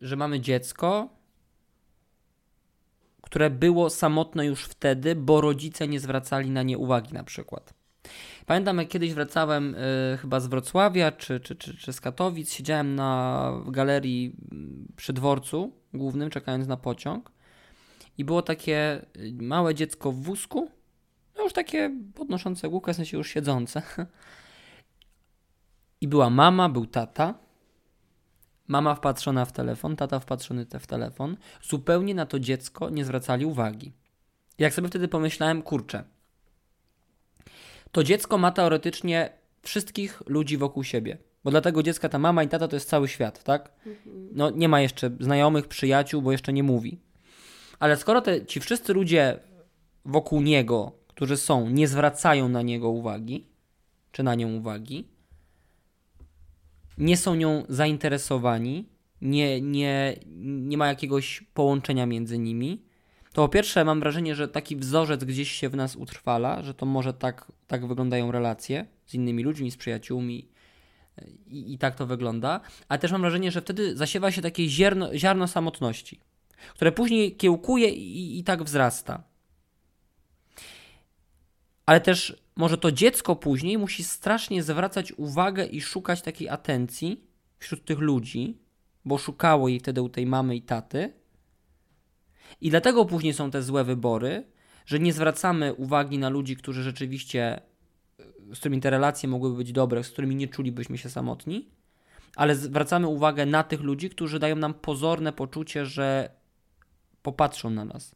że 0.00 0.16
mamy 0.16 0.40
dziecko, 0.40 1.08
które 3.22 3.50
było 3.50 3.90
samotne 3.90 4.46
już 4.46 4.64
wtedy, 4.64 5.14
bo 5.14 5.40
rodzice 5.40 5.88
nie 5.88 6.00
zwracali 6.00 6.50
na 6.50 6.62
nie 6.62 6.78
uwagi, 6.78 7.14
na 7.14 7.24
przykład. 7.24 7.81
Pamiętam, 8.46 8.78
jak 8.78 8.88
kiedyś 8.88 9.14
wracałem 9.14 9.74
y, 9.74 10.18
chyba 10.20 10.40
z 10.40 10.46
Wrocławia 10.46 11.12
czy, 11.12 11.40
czy, 11.40 11.56
czy, 11.56 11.76
czy 11.76 11.92
z 11.92 12.00
Katowic, 12.00 12.52
siedziałem 12.52 12.94
na 12.94 13.52
galerii 13.66 14.36
mm, 14.52 14.92
przy 14.96 15.12
dworcu 15.12 15.72
głównym, 15.94 16.30
czekając 16.30 16.66
na 16.66 16.76
pociąg. 16.76 17.32
I 18.18 18.24
było 18.24 18.42
takie 18.42 19.02
y, 19.16 19.32
małe 19.32 19.74
dziecko 19.74 20.12
w 20.12 20.22
wózku, 20.22 20.70
no 21.36 21.42
już 21.44 21.52
takie 21.52 21.90
podnoszące 22.14 22.68
główkę, 22.68 22.92
w 22.92 22.96
sensie 22.96 23.16
już 23.16 23.28
siedzące. 23.28 23.82
I 26.00 26.08
była 26.08 26.30
mama, 26.30 26.68
był 26.68 26.86
tata. 26.86 27.34
Mama 28.68 28.94
wpatrzona 28.94 29.44
w 29.44 29.52
telefon, 29.52 29.96
tata 29.96 30.20
wpatrzony 30.20 30.66
w 30.80 30.86
telefon. 30.86 31.36
Zupełnie 31.62 32.14
na 32.14 32.26
to 32.26 32.38
dziecko 32.38 32.90
nie 32.90 33.04
zwracali 33.04 33.46
uwagi. 33.46 33.92
Jak 34.58 34.74
sobie 34.74 34.88
wtedy 34.88 35.08
pomyślałem, 35.08 35.62
kurczę, 35.62 36.04
to 37.92 38.04
dziecko 38.04 38.38
ma 38.38 38.50
teoretycznie 38.50 39.30
wszystkich 39.62 40.22
ludzi 40.26 40.56
wokół 40.56 40.84
siebie. 40.84 41.18
Bo 41.44 41.50
dla 41.50 41.60
tego 41.60 41.82
dziecka 41.82 42.08
ta 42.08 42.18
mama 42.18 42.42
i 42.42 42.48
tata 42.48 42.68
to 42.68 42.76
jest 42.76 42.88
cały 42.88 43.08
świat, 43.08 43.44
tak? 43.44 43.72
Mhm. 43.86 44.28
No 44.32 44.50
nie 44.50 44.68
ma 44.68 44.80
jeszcze 44.80 45.10
znajomych, 45.20 45.68
przyjaciół, 45.68 46.22
bo 46.22 46.32
jeszcze 46.32 46.52
nie 46.52 46.62
mówi. 46.62 46.98
Ale 47.78 47.96
skoro 47.96 48.20
te, 48.20 48.46
ci 48.46 48.60
wszyscy 48.60 48.92
ludzie 48.92 49.38
wokół 50.04 50.42
niego, 50.42 50.92
którzy 51.08 51.36
są, 51.36 51.70
nie 51.70 51.88
zwracają 51.88 52.48
na 52.48 52.62
niego 52.62 52.90
uwagi, 52.90 53.46
czy 54.12 54.22
na 54.22 54.34
nią 54.34 54.54
uwagi, 54.54 55.08
nie 56.98 57.16
są 57.16 57.34
nią 57.34 57.64
zainteresowani, 57.68 58.88
nie, 59.20 59.60
nie, 59.60 60.16
nie 60.42 60.76
ma 60.78 60.86
jakiegoś 60.86 61.44
połączenia 61.54 62.06
między 62.06 62.38
nimi, 62.38 62.82
to 63.32 63.42
po 63.42 63.48
pierwsze 63.48 63.84
mam 63.84 64.00
wrażenie, 64.00 64.34
że 64.34 64.48
taki 64.48 64.76
wzorzec 64.76 65.24
gdzieś 65.24 65.50
się 65.50 65.68
w 65.68 65.76
nas 65.76 65.96
utrwala, 65.96 66.62
że 66.62 66.74
to 66.74 66.86
może 66.86 67.14
tak, 67.14 67.52
tak 67.72 67.86
wyglądają 67.86 68.32
relacje 68.32 68.86
z 69.06 69.14
innymi 69.14 69.42
ludźmi, 69.42 69.70
z 69.70 69.76
przyjaciółmi 69.76 70.48
i, 71.46 71.74
i 71.74 71.78
tak 71.78 71.94
to 71.94 72.06
wygląda, 72.06 72.60
ale 72.88 72.98
też 72.98 73.12
mam 73.12 73.20
wrażenie, 73.20 73.50
że 73.50 73.60
wtedy 73.60 73.96
zasiewa 73.96 74.30
się 74.30 74.42
takie 74.42 74.68
ziarno, 74.68 75.18
ziarno 75.18 75.48
samotności, 75.48 76.20
które 76.74 76.92
później 76.92 77.36
kiełkuje 77.36 77.88
i, 77.88 78.38
i 78.38 78.44
tak 78.44 78.62
wzrasta. 78.62 79.22
Ale 81.86 82.00
też 82.00 82.42
może 82.56 82.78
to 82.78 82.92
dziecko 82.92 83.36
później 83.36 83.78
musi 83.78 84.04
strasznie 84.04 84.62
zwracać 84.62 85.12
uwagę 85.12 85.66
i 85.66 85.80
szukać 85.80 86.22
takiej 86.22 86.48
atencji 86.48 87.24
wśród 87.58 87.84
tych 87.84 87.98
ludzi, 87.98 88.58
bo 89.04 89.18
szukało 89.18 89.68
jej 89.68 89.80
wtedy 89.80 90.02
u 90.02 90.08
tej 90.08 90.26
mamy 90.26 90.56
i 90.56 90.62
taty. 90.62 91.12
I 92.60 92.70
dlatego 92.70 93.04
później 93.04 93.34
są 93.34 93.50
te 93.50 93.62
złe 93.62 93.84
wybory, 93.84 94.51
że 94.86 94.98
nie 94.98 95.12
zwracamy 95.12 95.74
uwagi 95.74 96.18
na 96.18 96.28
ludzi, 96.28 96.56
którzy 96.56 96.82
rzeczywiście, 96.82 97.60
z 98.54 98.58
którymi 98.58 98.80
te 98.80 98.90
relacje 98.90 99.28
mogłyby 99.28 99.56
być 99.56 99.72
dobre, 99.72 100.04
z 100.04 100.10
którymi 100.10 100.36
nie 100.36 100.48
czulibyśmy 100.48 100.98
się 100.98 101.10
samotni, 101.10 101.68
ale 102.36 102.56
zwracamy 102.56 103.06
uwagę 103.06 103.46
na 103.46 103.62
tych 103.62 103.80
ludzi, 103.80 104.10
którzy 104.10 104.38
dają 104.38 104.56
nam 104.56 104.74
pozorne 104.74 105.32
poczucie, 105.32 105.86
że 105.86 106.30
popatrzą 107.22 107.70
na 107.70 107.84
nas. 107.84 108.14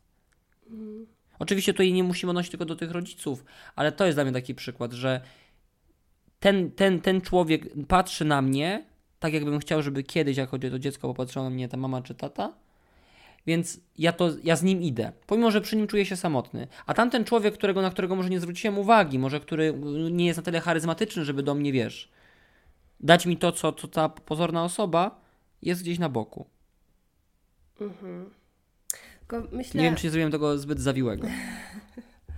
Mm. 0.70 1.06
Oczywiście 1.38 1.72
tutaj 1.72 1.92
nie 1.92 2.04
musimy 2.04 2.30
odnosić 2.30 2.50
tylko 2.50 2.64
do 2.64 2.76
tych 2.76 2.90
rodziców, 2.90 3.44
ale 3.76 3.92
to 3.92 4.06
jest 4.06 4.16
dla 4.16 4.24
mnie 4.24 4.32
taki 4.32 4.54
przykład, 4.54 4.92
że 4.92 5.20
ten, 6.40 6.70
ten, 6.70 7.00
ten 7.00 7.20
człowiek 7.20 7.68
patrzy 7.88 8.24
na 8.24 8.42
mnie 8.42 8.84
tak, 9.18 9.32
jakbym 9.32 9.58
chciał, 9.58 9.82
żeby 9.82 10.02
kiedyś, 10.02 10.36
jak 10.36 10.48
chodzi 10.50 10.66
o 10.66 10.70
to 10.70 10.78
dziecko, 10.78 11.08
popatrzyła 11.08 11.44
na 11.44 11.50
mnie 11.50 11.68
ta 11.68 11.76
mama 11.76 12.02
czy 12.02 12.14
tata. 12.14 12.52
Więc 13.46 13.80
ja, 13.98 14.12
to, 14.12 14.30
ja 14.44 14.56
z 14.56 14.62
nim 14.62 14.82
idę, 14.82 15.12
pomimo 15.26 15.50
że 15.50 15.60
przy 15.60 15.76
nim 15.76 15.86
czuję 15.86 16.06
się 16.06 16.16
samotny. 16.16 16.68
A 16.86 16.94
tamten 16.94 17.24
człowiek, 17.24 17.54
którego, 17.54 17.82
na 17.82 17.90
którego 17.90 18.16
może 18.16 18.30
nie 18.30 18.40
zwróciłem 18.40 18.78
uwagi, 18.78 19.18
może 19.18 19.40
który 19.40 19.74
nie 20.10 20.26
jest 20.26 20.36
na 20.36 20.42
tyle 20.42 20.60
charyzmatyczny, 20.60 21.24
żeby 21.24 21.42
do 21.42 21.54
mnie 21.54 21.72
wiesz, 21.72 22.10
dać 23.00 23.26
mi 23.26 23.36
to, 23.36 23.52
co, 23.52 23.72
co 23.72 23.88
ta 23.88 24.08
pozorna 24.08 24.64
osoba, 24.64 25.20
jest 25.62 25.82
gdzieś 25.82 25.98
na 25.98 26.08
boku. 26.08 26.46
Mhm. 27.80 28.30
Myślę... 29.52 29.80
Nie 29.80 29.86
wiem, 29.86 29.96
czy 29.96 30.06
nie 30.06 30.10
zrobiłem 30.10 30.32
tego 30.32 30.58
zbyt 30.58 30.80
zawiłego. 30.80 31.28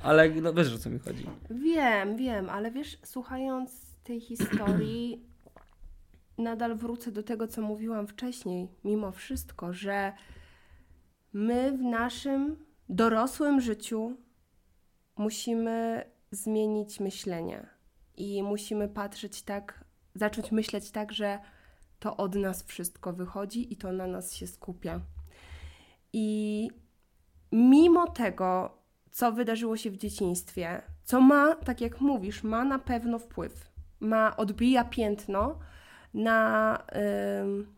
Ale 0.02 0.30
no, 0.30 0.54
wiesz, 0.54 0.74
o 0.74 0.78
co 0.78 0.90
mi 0.90 0.98
chodzi. 0.98 1.26
Wiem, 1.50 2.16
wiem, 2.16 2.50
ale 2.50 2.70
wiesz, 2.70 2.98
słuchając 3.04 3.70
tej 4.04 4.20
historii, 4.20 5.22
nadal 6.38 6.76
wrócę 6.76 7.12
do 7.12 7.22
tego, 7.22 7.48
co 7.48 7.62
mówiłam 7.62 8.06
wcześniej, 8.06 8.68
mimo 8.84 9.12
wszystko, 9.12 9.72
że 9.72 10.12
my 11.32 11.72
w 11.72 11.82
naszym 11.82 12.56
dorosłym 12.88 13.60
życiu 13.60 14.16
musimy 15.16 16.04
zmienić 16.30 17.00
myślenie 17.00 17.66
i 18.16 18.42
musimy 18.42 18.88
patrzeć 18.88 19.42
tak, 19.42 19.84
zacząć 20.14 20.52
myśleć 20.52 20.90
tak, 20.90 21.12
że 21.12 21.38
to 21.98 22.16
od 22.16 22.34
nas 22.34 22.62
wszystko 22.62 23.12
wychodzi 23.12 23.72
i 23.72 23.76
to 23.76 23.92
na 23.92 24.06
nas 24.06 24.34
się 24.34 24.46
skupia. 24.46 25.00
I 26.12 26.70
mimo 27.52 28.06
tego, 28.06 28.78
co 29.10 29.32
wydarzyło 29.32 29.76
się 29.76 29.90
w 29.90 29.96
dzieciństwie, 29.96 30.82
co 31.04 31.20
ma, 31.20 31.54
tak 31.54 31.80
jak 31.80 32.00
mówisz, 32.00 32.42
ma 32.42 32.64
na 32.64 32.78
pewno 32.78 33.18
wpływ, 33.18 33.70
ma, 34.00 34.36
odbija 34.36 34.84
piętno 34.84 35.58
na, 36.14 36.82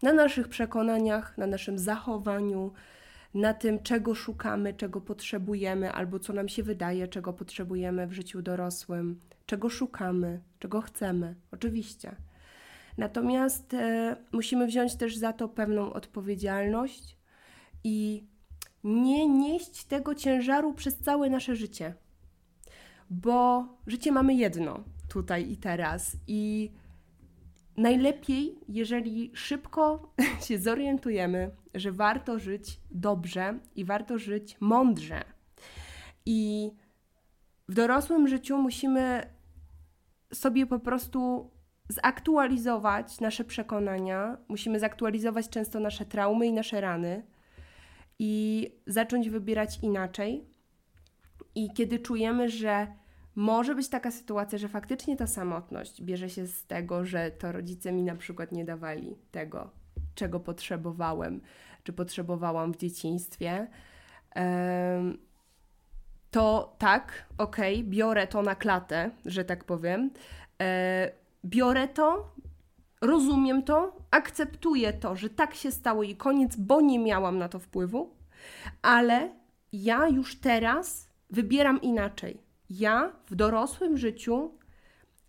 na 0.03 0.13
naszych 0.13 0.49
przekonaniach, 0.49 1.39
na 1.39 1.47
naszym 1.47 1.79
zachowaniu, 1.79 2.73
na 3.35 3.55
tym, 3.55 3.83
czego 3.83 4.15
szukamy, 4.15 4.75
czego 4.75 5.01
potrzebujemy, 5.01 5.93
albo 5.93 6.19
co 6.19 6.33
nam 6.33 6.49
się 6.49 6.63
wydaje, 6.63 7.09
czego 7.09 7.33
potrzebujemy 7.33 8.07
w 8.07 8.13
życiu 8.13 8.43
dorosłym, 8.43 9.21
czego 9.47 9.69
szukamy, 9.69 10.41
czego 10.59 10.81
chcemy, 10.81 11.35
oczywiście. 11.53 12.17
Natomiast 12.99 13.75
e, 13.75 14.17
musimy 14.33 14.67
wziąć 14.67 14.95
też 14.97 15.17
za 15.17 15.33
to 15.33 15.49
pewną 15.49 15.93
odpowiedzialność 15.93 17.17
i 17.85 18.25
nie 18.85 19.29
nieść 19.29 19.85
tego 19.85 20.15
ciężaru 20.15 20.75
przez 20.75 20.99
całe 20.99 21.31
nasze 21.31 21.57
życie. 21.57 21.95
Bo 23.11 23.69
życie 23.87 24.13
mamy 24.13 24.35
jedno 24.35 24.85
tutaj 25.09 25.51
i 25.53 25.57
teraz 25.57 26.17
i 26.27 26.71
najlepiej, 27.81 28.59
jeżeli 28.69 29.31
szybko 29.35 30.13
się 30.47 30.59
zorientujemy, 30.59 31.51
że 31.75 31.93
warto 31.93 32.39
żyć 32.39 32.81
dobrze 32.91 33.59
i 33.75 33.85
warto 33.85 34.19
żyć 34.19 34.57
mądrze. 34.61 35.25
I 36.27 36.71
w 37.69 37.75
dorosłym 37.75 38.29
życiu 38.29 38.59
musimy 38.59 39.23
sobie 40.33 40.67
po 40.67 40.79
prostu 40.79 41.51
zaktualizować 41.89 43.21
nasze 43.21 43.45
przekonania, 43.45 44.37
musimy 44.49 44.81
zaktualizować 44.81 45.49
często 45.49 45.81
nasze 45.81 46.07
traumy 46.07 46.47
i 46.47 46.53
nasze 46.53 46.81
rany 46.81 47.23
i 48.19 48.67
zacząć 48.87 49.31
wybierać 49.31 49.79
inaczej. 49.83 50.45
I 51.55 51.71
kiedy 51.73 51.99
czujemy, 51.99 52.49
że 52.49 52.87
może 53.41 53.75
być 53.75 53.89
taka 53.89 54.11
sytuacja, 54.11 54.59
że 54.59 54.69
faktycznie 54.69 55.17
ta 55.17 55.27
samotność 55.27 56.03
bierze 56.03 56.31
się 56.31 56.47
z 56.47 56.67
tego, 56.67 57.05
że 57.05 57.31
to 57.31 57.53
rodzice 57.53 57.93
mi 57.93 58.03
na 58.03 58.17
przykład 58.17 58.53
nie 58.53 58.65
dawali 58.65 59.17
tego, 59.31 59.71
czego 60.15 60.41
potrzebowałem, 60.41 61.41
czy 61.85 61.93
potrzebowałam 61.93 62.73
w 62.73 62.77
dzieciństwie, 62.77 63.67
to 66.31 66.77
tak, 66.79 67.27
okej, 67.39 67.85
biorę 67.85 68.27
to 68.27 68.43
na 68.43 68.55
klatę, 68.55 69.11
że 69.27 69.45
tak 69.45 69.65
powiem. 69.65 70.11
E, 70.63 71.11
biorę 71.45 71.89
to, 71.89 72.35
rozumiem 73.01 73.63
to, 73.63 73.97
akceptuję 74.11 74.93
to, 74.93 75.17
że 75.17 75.31
tak 75.31 75.55
się 75.55 75.71
stało 75.71 76.03
i 76.03 76.17
koniec, 76.17 76.57
bo 76.57 76.81
nie 76.81 76.99
miałam 76.99 77.39
na 77.39 77.49
to 77.49 77.59
wpływu, 77.59 78.11
ale 78.83 79.31
ja 79.73 80.09
już 80.09 80.41
teraz 80.41 81.09
wybieram 81.31 81.81
inaczej. 81.81 82.50
Ja 82.71 83.13
w 83.27 83.35
dorosłym 83.35 83.97
życiu 83.97 84.51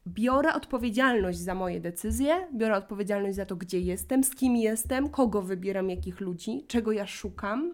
biorę 0.07 0.53
odpowiedzialność 0.53 1.39
za 1.39 1.55
moje 1.55 1.79
decyzje, 1.79 2.47
biorę 2.53 2.77
odpowiedzialność 2.77 3.35
za 3.35 3.45
to, 3.45 3.55
gdzie 3.55 3.79
jestem, 3.79 4.23
z 4.23 4.35
kim 4.35 4.55
jestem, 4.55 5.09
kogo 5.09 5.41
wybieram, 5.41 5.89
jakich 5.89 6.19
ludzi, 6.19 6.65
czego 6.67 6.91
ja 6.91 7.07
szukam. 7.07 7.73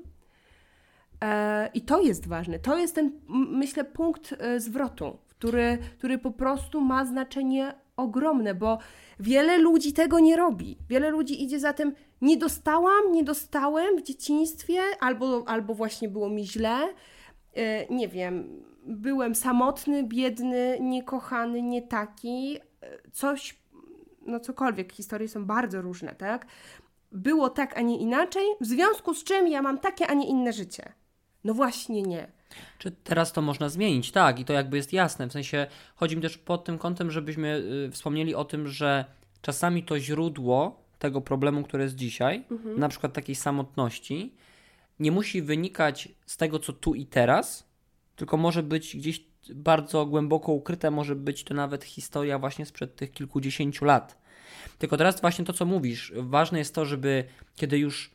E, 1.23 1.69
I 1.73 1.81
to 1.81 2.01
jest 2.01 2.27
ważne. 2.27 2.59
To 2.59 2.77
jest 2.77 2.95
ten, 2.95 3.11
myślę, 3.51 3.85
punkt 3.85 4.35
e, 4.39 4.59
zwrotu, 4.59 5.17
który, 5.29 5.77
który 5.97 6.17
po 6.17 6.31
prostu 6.31 6.81
ma 6.81 7.05
znaczenie 7.05 7.75
ogromne, 7.97 8.55
bo 8.55 8.77
wiele 9.19 9.57
ludzi 9.57 9.93
tego 9.93 10.19
nie 10.19 10.35
robi. 10.35 10.77
Wiele 10.89 11.09
ludzi 11.09 11.43
idzie 11.43 11.59
za 11.59 11.73
tym, 11.73 11.93
nie 12.21 12.37
dostałam, 12.37 13.11
nie 13.11 13.23
dostałem 13.23 13.97
w 13.97 14.03
dzieciństwie, 14.03 14.79
albo, 14.99 15.43
albo 15.47 15.73
właśnie 15.73 16.09
było 16.09 16.29
mi 16.29 16.47
źle. 16.47 16.77
E, 17.55 17.93
nie 17.93 18.07
wiem, 18.07 18.63
byłem 18.87 19.35
samotny, 19.35 20.03
biedny, 20.03 20.77
niekochany, 20.81 21.61
nie 21.61 21.81
taki. 21.81 22.57
Coś, 23.11 23.59
no 24.25 24.39
cokolwiek, 24.39 24.93
historie 24.93 25.27
są 25.27 25.45
bardzo 25.45 25.81
różne, 25.81 26.15
tak? 26.15 26.45
Było 27.11 27.49
tak, 27.49 27.77
a 27.77 27.81
nie 27.81 27.97
inaczej, 27.97 28.43
w 28.61 28.65
związku 28.65 29.13
z 29.13 29.23
czym 29.23 29.47
ja 29.47 29.61
mam 29.61 29.79
takie, 29.79 30.07
a 30.07 30.13
nie 30.13 30.27
inne 30.27 30.53
życie. 30.53 30.93
No 31.43 31.53
właśnie 31.53 32.01
nie. 32.01 32.27
Czy 32.77 32.91
teraz 32.91 33.33
to 33.33 33.41
można 33.41 33.69
zmienić? 33.69 34.11
Tak, 34.11 34.39
i 34.39 34.45
to 34.45 34.53
jakby 34.53 34.77
jest 34.77 34.93
jasne. 34.93 35.27
W 35.27 35.31
sensie 35.31 35.67
chodzi 35.95 36.15
mi 36.15 36.21
też 36.21 36.37
pod 36.37 36.63
tym 36.63 36.77
kątem, 36.77 37.11
żebyśmy 37.11 37.63
y, 37.87 37.91
wspomnieli 37.91 38.35
o 38.35 38.45
tym, 38.45 38.67
że 38.67 39.05
czasami 39.41 39.83
to 39.83 39.99
źródło 39.99 40.81
tego 40.99 41.21
problemu, 41.21 41.63
który 41.63 41.83
jest 41.83 41.95
dzisiaj, 41.95 42.45
mhm. 42.51 42.79
na 42.79 42.89
przykład 42.89 43.13
takiej 43.13 43.35
samotności, 43.35 44.33
nie 44.99 45.11
musi 45.11 45.41
wynikać 45.41 46.09
z 46.25 46.37
tego, 46.37 46.59
co 46.59 46.73
tu 46.73 46.95
i 46.95 47.05
teraz, 47.05 47.66
tylko 48.17 48.37
może 48.37 48.63
być 48.63 48.97
gdzieś 48.97 49.25
bardzo 49.55 50.05
głęboko 50.05 50.51
ukryte, 50.51 50.91
może 50.91 51.15
być 51.15 51.43
to 51.43 51.53
nawet 51.53 51.83
historia 51.83 52.39
właśnie 52.39 52.65
sprzed 52.65 52.95
tych 52.95 53.11
kilkudziesięciu 53.11 53.85
lat. 53.85 54.17
Tylko 54.77 54.97
teraz 54.97 55.21
właśnie 55.21 55.45
to, 55.45 55.53
co 55.53 55.65
mówisz, 55.65 56.13
ważne 56.15 56.59
jest 56.59 56.75
to, 56.75 56.85
żeby 56.85 57.23
kiedy 57.55 57.79
już 57.79 58.11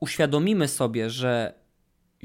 uświadomimy 0.00 0.68
sobie, 0.68 1.10
że 1.10 1.54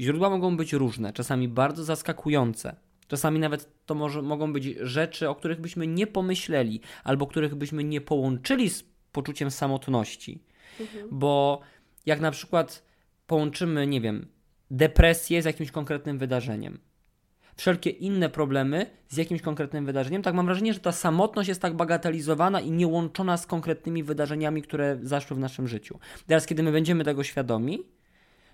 źródła 0.00 0.30
mogą 0.30 0.56
być 0.56 0.72
różne, 0.72 1.12
czasami 1.12 1.48
bardzo 1.48 1.84
zaskakujące, 1.84 2.76
czasami 3.08 3.38
nawet 3.38 3.86
to 3.86 3.94
może, 3.94 4.22
mogą 4.22 4.52
być 4.52 4.64
rzeczy, 4.80 5.28
o 5.28 5.34
których 5.34 5.60
byśmy 5.60 5.86
nie 5.86 6.06
pomyśleli, 6.06 6.80
albo 7.04 7.26
których 7.26 7.54
byśmy 7.54 7.84
nie 7.84 8.00
połączyli 8.00 8.70
z 8.70 8.84
poczuciem 9.12 9.50
samotności. 9.50 10.42
Mhm. 10.80 11.08
Bo 11.10 11.60
jak 12.06 12.20
na 12.20 12.30
przykład 12.30 12.82
połączymy, 13.26 13.86
nie 13.86 14.00
wiem, 14.00 14.26
depresję 14.70 15.42
z 15.42 15.44
jakimś 15.44 15.70
konkretnym 15.70 16.18
wydarzeniem, 16.18 16.78
wszelkie 17.56 17.90
inne 17.90 18.28
problemy 18.28 18.86
z 19.08 19.16
jakimś 19.16 19.42
konkretnym 19.42 19.86
wydarzeniem. 19.86 20.22
Tak 20.22 20.34
mam 20.34 20.46
wrażenie, 20.46 20.74
że 20.74 20.80
ta 20.80 20.92
samotność 20.92 21.48
jest 21.48 21.62
tak 21.62 21.76
bagatelizowana 21.76 22.60
i 22.60 22.70
nie 22.70 22.86
łączona 22.86 23.36
z 23.36 23.46
konkretnymi 23.46 24.02
wydarzeniami, 24.02 24.62
które 24.62 24.98
zaszły 25.02 25.36
w 25.36 25.40
naszym 25.40 25.68
życiu. 25.68 25.98
Teraz, 26.26 26.46
kiedy 26.46 26.62
my 26.62 26.72
będziemy 26.72 27.04
tego 27.04 27.24
świadomi, 27.24 27.78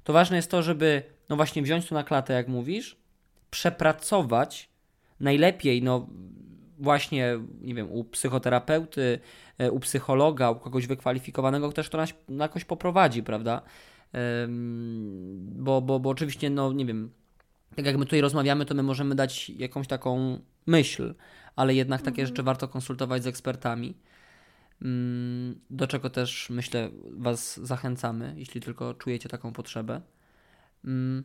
to 0.04 0.12
ważne 0.12 0.36
jest 0.36 0.50
to, 0.50 0.62
żeby 0.62 1.02
no 1.28 1.36
właśnie 1.36 1.62
wziąć 1.62 1.88
to 1.88 1.94
na 1.94 2.04
klatę, 2.04 2.32
jak 2.32 2.48
mówisz, 2.48 2.96
przepracować 3.50 4.70
najlepiej, 5.20 5.82
no 5.82 6.06
właśnie, 6.78 7.40
nie 7.60 7.74
wiem, 7.74 7.90
u 7.90 8.04
psychoterapeuty, 8.04 9.18
u 9.70 9.80
psychologa, 9.80 10.50
u 10.50 10.56
kogoś 10.56 10.86
wykwalifikowanego, 10.86 11.72
też 11.72 11.88
to 11.88 11.98
nas 11.98 12.14
jakoś 12.28 12.64
poprowadzi, 12.64 13.22
prawda? 13.22 13.62
Bo, 15.38 15.80
bo, 15.80 16.00
bo 16.00 16.10
oczywiście, 16.10 16.50
no 16.50 16.72
nie 16.72 16.86
wiem, 16.86 17.10
tak 17.76 17.86
jak 17.86 17.96
my 17.96 18.04
tutaj 18.04 18.20
rozmawiamy, 18.20 18.64
to 18.66 18.74
my 18.74 18.82
możemy 18.82 19.14
dać 19.14 19.50
jakąś 19.50 19.86
taką 19.86 20.38
myśl, 20.66 21.14
ale 21.56 21.74
jednak 21.74 22.02
takie 22.02 22.22
mhm. 22.22 22.28
rzeczy 22.28 22.42
warto 22.42 22.68
konsultować 22.68 23.22
z 23.22 23.26
ekspertami. 23.26 23.94
Mm, 24.82 25.60
do 25.70 25.86
czego 25.86 26.10
też 26.10 26.50
myślę, 26.50 26.90
Was 27.10 27.60
zachęcamy, 27.60 28.34
jeśli 28.36 28.60
tylko 28.60 28.94
czujecie 28.94 29.28
taką 29.28 29.52
potrzebę. 29.52 30.00
Mm, 30.84 31.24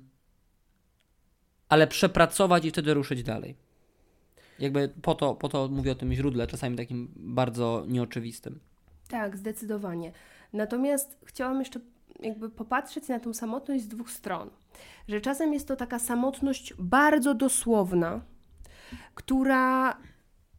ale 1.70 1.88
przepracować 1.88 2.66
i 2.66 2.72
wtedy 2.72 2.94
ruszyć 2.94 3.24
dalej. 3.24 3.56
Jakby 4.60 4.90
po 5.02 5.16
to, 5.16 5.36
po 5.36 5.50
to 5.50 5.68
mówię 5.68 5.92
o 5.92 5.96
tym 5.96 6.14
źródle, 6.14 6.48
czasami 6.48 6.78
takim 6.78 7.12
bardzo 7.16 7.86
nieoczywistym. 7.88 8.60
Tak, 9.08 9.38
zdecydowanie. 9.38 10.12
Natomiast 10.54 11.18
chciałam 11.26 11.60
jeszcze 11.60 11.80
jakby 12.20 12.50
popatrzeć 12.50 13.08
na 13.08 13.20
tą 13.20 13.34
samotność 13.34 13.84
z 13.84 13.88
dwóch 13.88 14.12
stron. 14.12 14.50
Że 15.08 15.22
czasem 15.22 15.54
jest 15.54 15.68
to 15.68 15.76
taka 15.76 16.00
samotność 16.00 16.74
bardzo 16.80 17.34
dosłowna, 17.34 18.22
która 19.16 19.98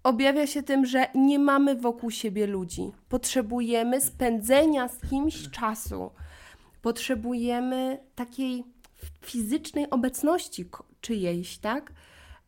objawia 0.03 0.47
się 0.47 0.63
tym, 0.63 0.87
że 0.87 1.07
nie 1.15 1.39
mamy 1.39 1.75
wokół 1.75 2.11
siebie 2.11 2.47
ludzi. 2.47 2.93
Potrzebujemy 3.09 4.01
spędzenia 4.01 4.89
z 4.89 5.01
kimś 5.11 5.51
czasu. 5.51 6.11
Potrzebujemy 6.83 7.99
takiej 8.15 8.65
fizycznej 9.23 9.91
obecności 9.91 10.65
czyjejś, 11.01 11.59
tak? 11.59 11.93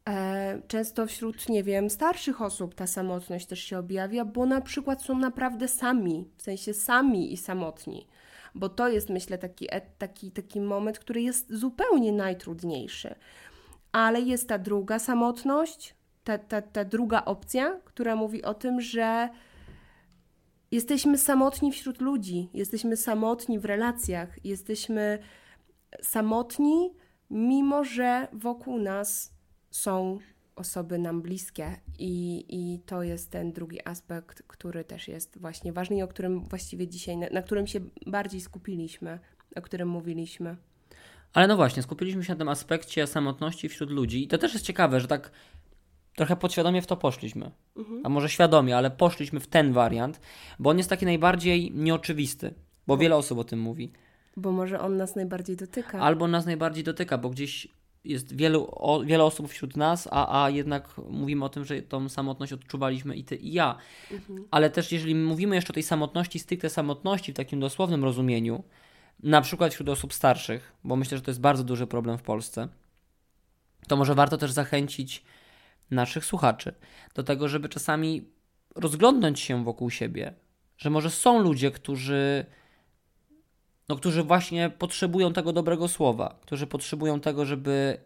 E, 0.08 0.62
często 0.68 1.06
wśród, 1.06 1.48
nie 1.48 1.64
wiem, 1.64 1.90
starszych 1.90 2.42
osób 2.42 2.74
ta 2.74 2.86
samotność 2.86 3.46
też 3.46 3.60
się 3.60 3.78
objawia, 3.78 4.24
bo 4.24 4.46
na 4.46 4.60
przykład 4.60 5.02
są 5.02 5.18
naprawdę 5.18 5.68
sami, 5.68 6.24
w 6.36 6.42
sensie 6.42 6.74
sami 6.74 7.32
i 7.32 7.36
samotni. 7.36 8.06
Bo 8.54 8.68
to 8.68 8.88
jest, 8.88 9.10
myślę, 9.10 9.38
taki, 9.38 9.68
taki, 9.98 10.30
taki 10.30 10.60
moment, 10.60 10.98
który 10.98 11.22
jest 11.22 11.54
zupełnie 11.54 12.12
najtrudniejszy. 12.12 13.14
Ale 13.92 14.20
jest 14.20 14.48
ta 14.48 14.58
druga 14.58 14.98
samotność, 14.98 15.94
ta, 16.24 16.38
ta, 16.38 16.62
ta 16.62 16.84
druga 16.84 17.24
opcja, 17.24 17.80
która 17.84 18.16
mówi 18.16 18.42
o 18.44 18.54
tym, 18.54 18.80
że 18.80 19.28
jesteśmy 20.70 21.18
samotni 21.18 21.72
wśród 21.72 22.00
ludzi, 22.00 22.48
jesteśmy 22.54 22.96
samotni 22.96 23.58
w 23.58 23.64
relacjach, 23.64 24.44
jesteśmy 24.44 25.18
samotni, 26.02 26.94
mimo 27.30 27.84
że 27.84 28.28
wokół 28.32 28.78
nas 28.78 29.32
są 29.70 30.18
osoby 30.60 30.98
nam 30.98 31.22
bliskie 31.22 31.76
i, 31.98 32.44
i 32.48 32.78
to 32.86 33.02
jest 33.02 33.30
ten 33.30 33.52
drugi 33.52 33.88
aspekt, 33.88 34.42
który 34.46 34.84
też 34.84 35.08
jest 35.08 35.38
właśnie 35.38 35.72
ważny 35.72 35.96
i 35.96 36.02
o 36.02 36.08
którym 36.08 36.44
właściwie 36.44 36.88
dzisiaj, 36.88 37.16
na, 37.16 37.26
na 37.32 37.42
którym 37.42 37.66
się 37.66 37.80
bardziej 38.06 38.40
skupiliśmy, 38.40 39.18
o 39.56 39.62
którym 39.62 39.88
mówiliśmy. 39.88 40.56
Ale 41.32 41.46
no 41.46 41.56
właśnie, 41.56 41.82
skupiliśmy 41.82 42.24
się 42.24 42.32
na 42.32 42.38
tym 42.38 42.48
aspekcie 42.48 43.06
samotności 43.06 43.68
wśród 43.68 43.90
ludzi 43.90 44.24
i 44.24 44.28
to 44.28 44.38
też 44.38 44.52
jest 44.52 44.64
ciekawe, 44.64 45.00
że 45.00 45.08
tak 45.08 45.30
trochę 46.16 46.36
podświadomie 46.36 46.82
w 46.82 46.86
to 46.86 46.96
poszliśmy. 46.96 47.50
Mhm. 47.76 48.00
A 48.04 48.08
może 48.08 48.28
świadomie, 48.28 48.76
ale 48.76 48.90
poszliśmy 48.90 49.40
w 49.40 49.46
ten 49.46 49.72
wariant, 49.72 50.20
bo 50.58 50.70
on 50.70 50.78
jest 50.78 50.90
taki 50.90 51.04
najbardziej 51.04 51.72
nieoczywisty, 51.74 52.54
bo 52.86 52.96
wiele 52.96 53.16
osób 53.16 53.38
o 53.38 53.44
tym 53.44 53.60
mówi. 53.60 53.92
Bo 54.36 54.52
może 54.52 54.80
on 54.80 54.96
nas 54.96 55.16
najbardziej 55.16 55.56
dotyka. 55.56 56.00
Albo 56.00 56.28
nas 56.28 56.46
najbardziej 56.46 56.84
dotyka, 56.84 57.18
bo 57.18 57.30
gdzieś 57.30 57.68
jest 58.04 58.36
wielu, 58.36 58.68
o, 58.70 59.04
wiele 59.04 59.24
osób 59.24 59.48
wśród 59.48 59.76
nas, 59.76 60.08
a, 60.10 60.44
a 60.44 60.50
jednak 60.50 60.98
mówimy 61.10 61.44
o 61.44 61.48
tym, 61.48 61.64
że 61.64 61.82
tą 61.82 62.08
samotność 62.08 62.52
odczuwaliśmy 62.52 63.16
i 63.16 63.24
ty, 63.24 63.36
i 63.36 63.52
ja. 63.52 63.78
Mhm. 64.10 64.44
Ale 64.50 64.70
też 64.70 64.92
jeżeli 64.92 65.14
mówimy 65.14 65.56
jeszcze 65.56 65.72
o 65.72 65.74
tej 65.74 65.82
samotności, 65.82 66.38
stricte 66.38 66.70
samotności 66.70 67.32
w 67.32 67.36
takim 67.36 67.60
dosłownym 67.60 68.04
rozumieniu, 68.04 68.64
na 69.22 69.40
przykład 69.40 69.72
wśród 69.72 69.88
osób 69.88 70.14
starszych, 70.14 70.72
bo 70.84 70.96
myślę, 70.96 71.18
że 71.18 71.22
to 71.22 71.30
jest 71.30 71.40
bardzo 71.40 71.64
duży 71.64 71.86
problem 71.86 72.18
w 72.18 72.22
Polsce, 72.22 72.68
to 73.88 73.96
może 73.96 74.14
warto 74.14 74.38
też 74.38 74.52
zachęcić 74.52 75.24
naszych 75.90 76.24
słuchaczy 76.24 76.74
do 77.14 77.22
tego, 77.22 77.48
żeby 77.48 77.68
czasami 77.68 78.28
rozglądnąć 78.74 79.40
się 79.40 79.64
wokół 79.64 79.90
siebie, 79.90 80.34
że 80.78 80.90
może 80.90 81.10
są 81.10 81.38
ludzie, 81.38 81.70
którzy 81.70 82.46
no, 83.90 83.96
którzy 83.96 84.22
właśnie 84.22 84.70
potrzebują 84.78 85.32
tego 85.32 85.52
dobrego 85.52 85.88
słowa, 85.88 86.38
którzy 86.42 86.66
potrzebują 86.66 87.20
tego, 87.20 87.46
żeby 87.46 87.98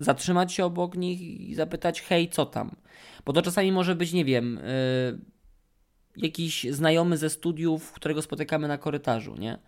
zatrzymać 0.00 0.52
się 0.52 0.64
obok 0.64 0.96
nich 0.96 1.20
i 1.20 1.54
zapytać, 1.54 2.02
hej, 2.02 2.28
co 2.28 2.46
tam? 2.46 2.76
Bo 3.24 3.32
to 3.32 3.42
czasami 3.42 3.72
może 3.72 3.94
być, 3.94 4.12
nie 4.12 4.24
wiem, 4.24 4.60
yy, 5.06 5.18
jakiś 6.16 6.66
znajomy 6.70 7.16
ze 7.16 7.30
studiów, 7.30 7.92
którego 7.92 8.22
spotykamy 8.22 8.68
na 8.68 8.78
korytarzu, 8.78 9.36
nie? 9.36 9.58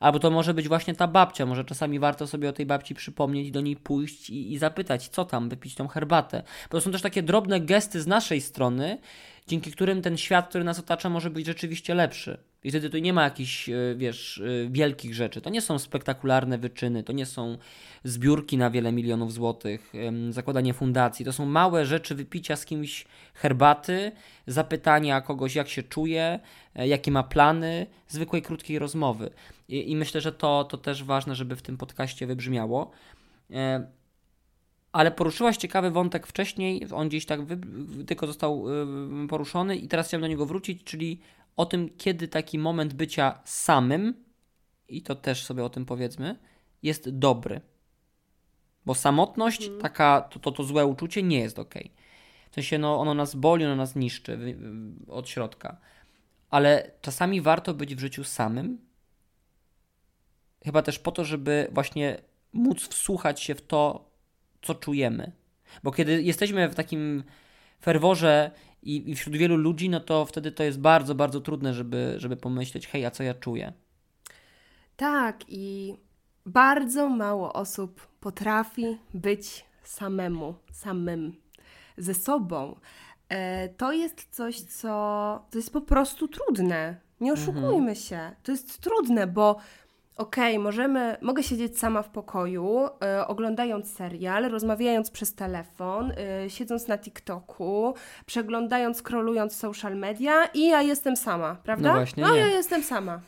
Albo 0.00 0.18
to 0.18 0.30
może 0.30 0.54
być 0.54 0.68
właśnie 0.68 0.94
ta 0.94 1.06
babcia, 1.06 1.46
może 1.46 1.64
czasami 1.64 1.98
warto 1.98 2.26
sobie 2.26 2.48
o 2.48 2.52
tej 2.52 2.66
babci 2.66 2.94
przypomnieć, 2.94 3.50
do 3.50 3.60
niej 3.60 3.76
pójść 3.76 4.30
i, 4.30 4.52
i 4.52 4.58
zapytać, 4.58 5.08
co 5.08 5.24
tam, 5.24 5.48
wypić 5.48 5.74
tą 5.74 5.88
herbatę. 5.88 6.42
Bo 6.70 6.78
to 6.78 6.80
są 6.80 6.92
też 6.92 7.02
takie 7.02 7.22
drobne 7.22 7.60
gesty 7.60 8.00
z 8.00 8.06
naszej 8.06 8.40
strony, 8.40 8.98
dzięki 9.46 9.72
którym 9.72 10.02
ten 10.02 10.16
świat, 10.16 10.48
który 10.48 10.64
nas 10.64 10.78
otacza, 10.78 11.08
może 11.08 11.30
być 11.30 11.46
rzeczywiście 11.46 11.94
lepszy. 11.94 12.51
I 12.64 12.70
wtedy 12.70 12.90
tu 12.90 12.98
nie 12.98 13.12
ma 13.12 13.24
jakichś, 13.24 13.68
e, 13.68 13.74
wiesz, 13.96 14.38
e, 14.38 14.70
wielkich 14.70 15.14
rzeczy. 15.14 15.40
To 15.40 15.50
nie 15.50 15.60
są 15.60 15.78
spektakularne 15.78 16.58
wyczyny, 16.58 17.02
to 17.02 17.12
nie 17.12 17.26
są 17.26 17.58
zbiórki 18.04 18.58
na 18.58 18.70
wiele 18.70 18.92
milionów 18.92 19.32
złotych, 19.32 19.92
zakładanie 20.30 20.74
fundacji. 20.74 21.24
To 21.24 21.32
są 21.32 21.46
małe 21.46 21.86
rzeczy 21.86 22.14
wypicia 22.14 22.56
z 22.56 22.66
kimś 22.66 23.04
herbaty, 23.34 24.12
zapytania 24.46 25.20
kogoś, 25.20 25.54
jak 25.54 25.68
się 25.68 25.82
czuje, 25.82 26.40
e, 26.74 26.88
jakie 26.88 27.10
ma 27.10 27.22
plany, 27.22 27.86
zwykłej, 28.08 28.42
krótkiej 28.42 28.78
rozmowy. 28.78 29.30
I, 29.68 29.90
i 29.90 29.96
myślę, 29.96 30.20
że 30.20 30.32
to, 30.32 30.64
to 30.64 30.76
też 30.76 31.04
ważne, 31.04 31.34
żeby 31.34 31.56
w 31.56 31.62
tym 31.62 31.76
podcaście 31.76 32.26
wybrzmiało. 32.26 32.90
Ale 34.92 35.10
poruszyłaś 35.10 35.56
ciekawy 35.56 35.90
wątek 35.90 36.26
wcześniej, 36.26 36.86
on 36.94 37.08
gdzieś 37.08 37.26
tak 37.26 37.44
wy, 37.44 37.58
tylko 38.04 38.26
został 38.26 38.64
poruszony 39.28 39.76
i 39.76 39.88
teraz 39.88 40.08
chciałem 40.08 40.20
do 40.20 40.28
niego 40.28 40.46
wrócić, 40.46 40.84
czyli 40.84 41.20
o 41.56 41.66
tym, 41.66 41.90
kiedy 41.96 42.28
taki 42.28 42.58
moment 42.58 42.94
bycia 42.94 43.40
samym, 43.44 44.24
i 44.88 45.02
to 45.02 45.14
też 45.14 45.44
sobie 45.44 45.64
o 45.64 45.70
tym 45.70 45.86
powiedzmy, 45.86 46.38
jest 46.82 47.10
dobry. 47.10 47.60
Bo 48.86 48.94
samotność, 48.94 49.62
mhm. 49.62 49.80
taka, 49.80 50.20
to, 50.20 50.38
to, 50.38 50.52
to 50.52 50.64
złe 50.64 50.86
uczucie 50.86 51.22
nie 51.22 51.38
jest 51.40 51.58
ok. 51.58 51.74
W 52.50 52.54
sensie, 52.54 52.78
no, 52.78 53.00
ono 53.00 53.14
nas 53.14 53.34
boli, 53.34 53.64
ono 53.64 53.76
nas 53.76 53.96
niszczy 53.96 54.56
od 55.08 55.28
środka. 55.28 55.76
Ale 56.50 56.90
czasami 57.00 57.40
warto 57.40 57.74
być 57.74 57.94
w 57.94 58.00
życiu 58.00 58.24
samym. 58.24 58.78
Chyba 60.64 60.82
też 60.82 60.98
po 60.98 61.12
to, 61.12 61.24
żeby 61.24 61.68
właśnie 61.72 62.22
móc 62.52 62.88
wsłuchać 62.88 63.42
się 63.42 63.54
w 63.54 63.66
to, 63.66 64.10
co 64.62 64.74
czujemy. 64.74 65.32
Bo 65.82 65.92
kiedy 65.92 66.22
jesteśmy 66.22 66.68
w 66.68 66.74
takim 66.74 67.24
ferworze 67.80 68.50
i, 68.82 69.10
i 69.10 69.14
wśród 69.14 69.36
wielu 69.36 69.56
ludzi, 69.56 69.88
no 69.88 70.00
to 70.00 70.26
wtedy 70.26 70.52
to 70.52 70.62
jest 70.62 70.80
bardzo, 70.80 71.14
bardzo 71.14 71.40
trudne, 71.40 71.74
żeby, 71.74 72.14
żeby 72.16 72.36
pomyśleć, 72.36 72.86
hej, 72.86 73.06
a 73.06 73.10
co 73.10 73.22
ja 73.22 73.34
czuję? 73.34 73.72
Tak, 74.96 75.44
i 75.48 75.94
bardzo 76.46 77.08
mało 77.08 77.52
osób 77.52 78.06
potrafi 78.20 78.98
być 79.14 79.64
samemu, 79.84 80.54
samym, 80.72 81.36
ze 81.96 82.14
sobą. 82.14 82.76
E, 83.28 83.68
to 83.68 83.92
jest 83.92 84.26
coś, 84.30 84.60
co 84.60 84.88
to 85.50 85.58
jest 85.58 85.72
po 85.72 85.80
prostu 85.80 86.28
trudne. 86.28 86.96
Nie 87.20 87.32
oszukujmy 87.32 87.68
mhm. 87.76 87.94
się. 87.94 88.30
To 88.42 88.52
jest 88.52 88.80
trudne, 88.80 89.26
bo 89.26 89.56
okej, 90.16 90.52
okay, 90.52 90.64
możemy, 90.64 91.16
mogę 91.22 91.42
siedzieć 91.42 91.78
sama 91.78 92.02
w 92.02 92.10
pokoju, 92.10 92.86
y, 92.86 93.26
oglądając 93.26 93.92
serial, 93.92 94.50
rozmawiając 94.50 95.10
przez 95.10 95.34
telefon, 95.34 96.10
y, 96.10 96.50
siedząc 96.50 96.88
na 96.88 96.98
TikToku, 96.98 97.94
przeglądając, 98.26 98.96
scrollując 98.98 99.56
social 99.56 99.96
media 99.96 100.44
i 100.54 100.66
ja 100.68 100.82
jestem 100.82 101.16
sama, 101.16 101.54
prawda? 101.54 101.88
No 101.88 101.94
właśnie, 101.94 102.22
No 102.22 102.34
nie. 102.34 102.40
ja 102.40 102.46
jestem 102.46 102.82
sama. 102.82 103.20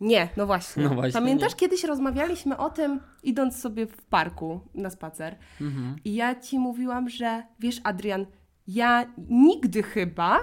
Nie, 0.00 0.28
no 0.36 0.46
właśnie. 0.46 0.82
No 0.88 0.94
właśnie 0.94 1.20
Pamiętasz, 1.20 1.52
nie. 1.52 1.58
kiedyś 1.58 1.84
rozmawialiśmy 1.84 2.56
o 2.56 2.70
tym, 2.70 3.00
idąc 3.22 3.60
sobie 3.60 3.86
w 3.86 4.02
parku 4.02 4.60
na 4.74 4.90
spacer. 4.90 5.36
Mhm. 5.60 5.96
I 6.04 6.14
ja 6.14 6.34
ci 6.34 6.58
mówiłam, 6.58 7.08
że 7.08 7.42
wiesz, 7.58 7.80
Adrian, 7.84 8.26
ja 8.66 9.12
nigdy 9.28 9.82
chyba 9.82 10.38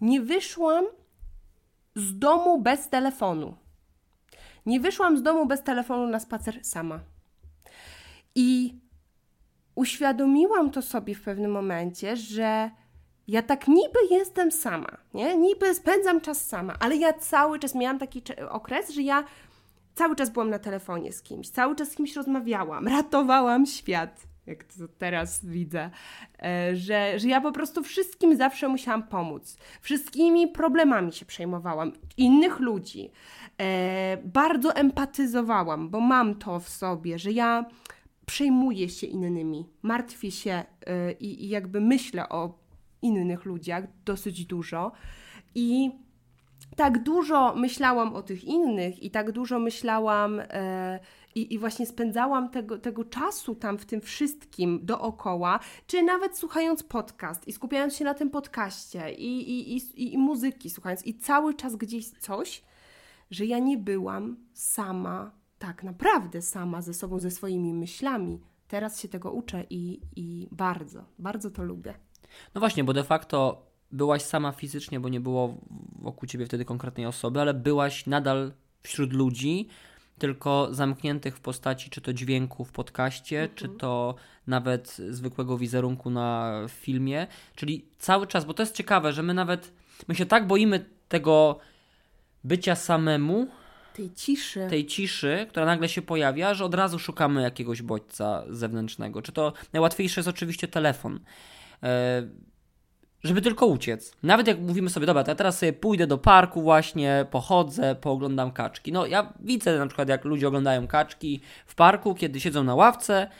nie 0.00 0.20
wyszłam 0.20 0.84
z 1.94 2.18
domu 2.18 2.62
bez 2.62 2.88
telefonu. 2.88 3.54
Nie 4.68 4.80
wyszłam 4.80 5.18
z 5.18 5.22
domu 5.22 5.46
bez 5.46 5.62
telefonu 5.62 6.06
na 6.06 6.20
spacer 6.20 6.58
sama. 6.62 7.00
I 8.34 8.74
uświadomiłam 9.74 10.70
to 10.70 10.82
sobie 10.82 11.14
w 11.14 11.22
pewnym 11.22 11.50
momencie, 11.50 12.16
że 12.16 12.70
ja 13.28 13.42
tak 13.42 13.68
niby 13.68 13.98
jestem 14.10 14.52
sama, 14.52 14.96
nie? 15.14 15.36
Niby 15.36 15.74
spędzam 15.74 16.20
czas 16.20 16.46
sama, 16.46 16.76
ale 16.80 16.96
ja 16.96 17.12
cały 17.12 17.58
czas 17.58 17.74
miałam 17.74 17.98
taki 17.98 18.22
okres, 18.50 18.90
że 18.90 19.02
ja 19.02 19.24
cały 19.94 20.16
czas 20.16 20.30
byłam 20.30 20.50
na 20.50 20.58
telefonie 20.58 21.12
z 21.12 21.22
kimś, 21.22 21.50
cały 21.50 21.76
czas 21.76 21.90
z 21.90 21.94
kimś 21.94 22.16
rozmawiałam, 22.16 22.88
ratowałam 22.88 23.66
świat, 23.66 24.22
jak 24.48 24.64
to 24.64 24.88
teraz 24.98 25.46
widzę, 25.46 25.90
e, 26.42 26.76
że, 26.76 27.18
że 27.18 27.28
ja 27.28 27.40
po 27.40 27.52
prostu 27.52 27.82
wszystkim 27.82 28.36
zawsze 28.36 28.68
musiałam 28.68 29.02
pomóc. 29.02 29.58
Wszystkimi 29.80 30.48
problemami 30.48 31.12
się 31.12 31.26
przejmowałam, 31.26 31.92
innych 32.16 32.60
ludzi. 32.60 33.10
E, 33.60 34.16
bardzo 34.24 34.74
empatyzowałam, 34.74 35.90
bo 35.90 36.00
mam 36.00 36.34
to 36.34 36.60
w 36.60 36.68
sobie, 36.68 37.18
że 37.18 37.32
ja 37.32 37.64
przejmuję 38.26 38.88
się 38.88 39.06
innymi, 39.06 39.66
martwię 39.82 40.30
się 40.30 40.64
e, 40.86 41.12
i, 41.12 41.44
i 41.44 41.48
jakby 41.48 41.80
myślę 41.80 42.28
o 42.28 42.58
innych 43.02 43.44
ludziach 43.44 43.84
dosyć 44.04 44.46
dużo. 44.46 44.92
I 45.54 45.90
tak 46.76 47.02
dużo 47.02 47.54
myślałam 47.54 48.14
o 48.14 48.22
tych 48.22 48.44
innych 48.44 49.02
i 49.02 49.10
tak 49.10 49.32
dużo 49.32 49.58
myślałam 49.58 50.40
i, 51.38 51.54
i, 51.54 51.58
właśnie 51.58 51.86
spędzałam 51.86 52.50
tego, 52.50 52.78
tego 52.78 53.04
czasu 53.04 53.54
tam 53.54 53.78
w 53.78 53.86
tym 53.86 54.00
wszystkim 54.00 54.80
dookoła, 54.82 55.60
czy 55.86 56.02
nawet 56.02 56.38
słuchając 56.38 56.82
podcast 56.82 57.48
i 57.48 57.52
skupiając 57.52 57.96
się 57.96 58.04
na 58.04 58.14
tym 58.14 58.30
podcaście 58.30 59.12
i, 59.12 59.50
i, 59.50 59.76
i, 59.76 60.12
i 60.12 60.18
muzyki 60.18 60.70
słuchając 60.70 61.06
i 61.06 61.18
cały 61.18 61.54
czas 61.54 61.76
gdzieś 61.76 62.10
coś, 62.10 62.62
że 63.30 63.46
ja 63.46 63.58
nie 63.58 63.78
byłam 63.78 64.36
sama, 64.52 65.32
tak 65.58 65.84
naprawdę 65.84 66.42
sama 66.42 66.82
ze 66.82 66.94
sobą, 66.94 67.18
ze 67.18 67.30
swoimi 67.30 67.74
myślami. 67.74 68.40
Teraz 68.68 69.00
się 69.00 69.08
tego 69.08 69.32
uczę 69.32 69.64
i, 69.70 70.00
i 70.16 70.48
bardzo, 70.52 71.04
bardzo 71.18 71.50
to 71.50 71.62
lubię. 71.62 71.94
No 72.54 72.58
właśnie, 72.58 72.84
bo 72.84 72.92
de 72.92 73.04
facto 73.04 73.66
byłaś 73.92 74.22
sama 74.22 74.52
fizycznie, 74.52 75.00
bo 75.00 75.08
nie 75.08 75.20
było 75.20 75.54
wokół 75.98 76.28
ciebie 76.28 76.46
wtedy 76.46 76.64
konkretnej 76.64 77.06
osoby, 77.06 77.40
ale 77.40 77.54
byłaś 77.54 78.06
nadal 78.06 78.52
wśród 78.82 79.12
ludzi, 79.12 79.68
tylko 80.18 80.68
zamkniętych 80.70 81.36
w 81.36 81.40
postaci 81.40 81.90
czy 81.90 82.00
to 82.00 82.12
dźwięku 82.12 82.64
w 82.64 82.72
podcaście, 82.72 83.40
mhm. 83.40 83.56
czy 83.56 83.68
to 83.68 84.14
nawet 84.46 84.96
zwykłego 85.10 85.58
wizerunku 85.58 86.10
na 86.10 86.60
filmie. 86.68 87.26
Czyli 87.54 87.84
cały 87.98 88.26
czas, 88.26 88.44
bo 88.44 88.54
to 88.54 88.62
jest 88.62 88.74
ciekawe, 88.74 89.12
że 89.12 89.22
my 89.22 89.34
nawet, 89.34 89.72
my 90.08 90.14
się 90.14 90.26
tak 90.26 90.46
boimy 90.46 90.84
tego 91.08 91.58
bycia 92.44 92.74
samemu, 92.74 93.48
tej 93.94 94.14
ciszy. 94.14 94.66
Tej 94.70 94.86
ciszy, 94.86 95.46
która 95.50 95.66
nagle 95.66 95.88
się 95.88 96.02
pojawia, 96.02 96.54
że 96.54 96.64
od 96.64 96.74
razu 96.74 96.98
szukamy 96.98 97.42
jakiegoś 97.42 97.82
bodźca 97.82 98.44
zewnętrznego. 98.50 99.22
Czy 99.22 99.32
to 99.32 99.52
najłatwiejsze 99.72 100.20
jest 100.20 100.28
oczywiście 100.28 100.68
telefon. 100.68 101.20
Żeby 103.24 103.42
tylko 103.42 103.66
uciec. 103.66 104.12
Nawet 104.22 104.46
jak 104.46 104.60
mówimy 104.60 104.90
sobie, 104.90 105.06
dobra, 105.06 105.24
to 105.24 105.30
ja 105.30 105.34
teraz 105.34 105.58
sobie 105.58 105.72
pójdę 105.72 106.06
do 106.06 106.18
parku 106.18 106.62
właśnie, 106.62 107.26
pochodzę, 107.30 107.94
pooglądam 107.94 108.52
kaczki. 108.52 108.92
No 108.92 109.06
ja 109.06 109.32
widzę 109.40 109.78
na 109.78 109.86
przykład, 109.86 110.08
jak 110.08 110.24
ludzie 110.24 110.48
oglądają 110.48 110.86
kaczki 110.86 111.40
w 111.66 111.74
parku, 111.74 112.14
kiedy 112.14 112.40
siedzą 112.40 112.64
na 112.64 112.74
ławce, 112.74 113.30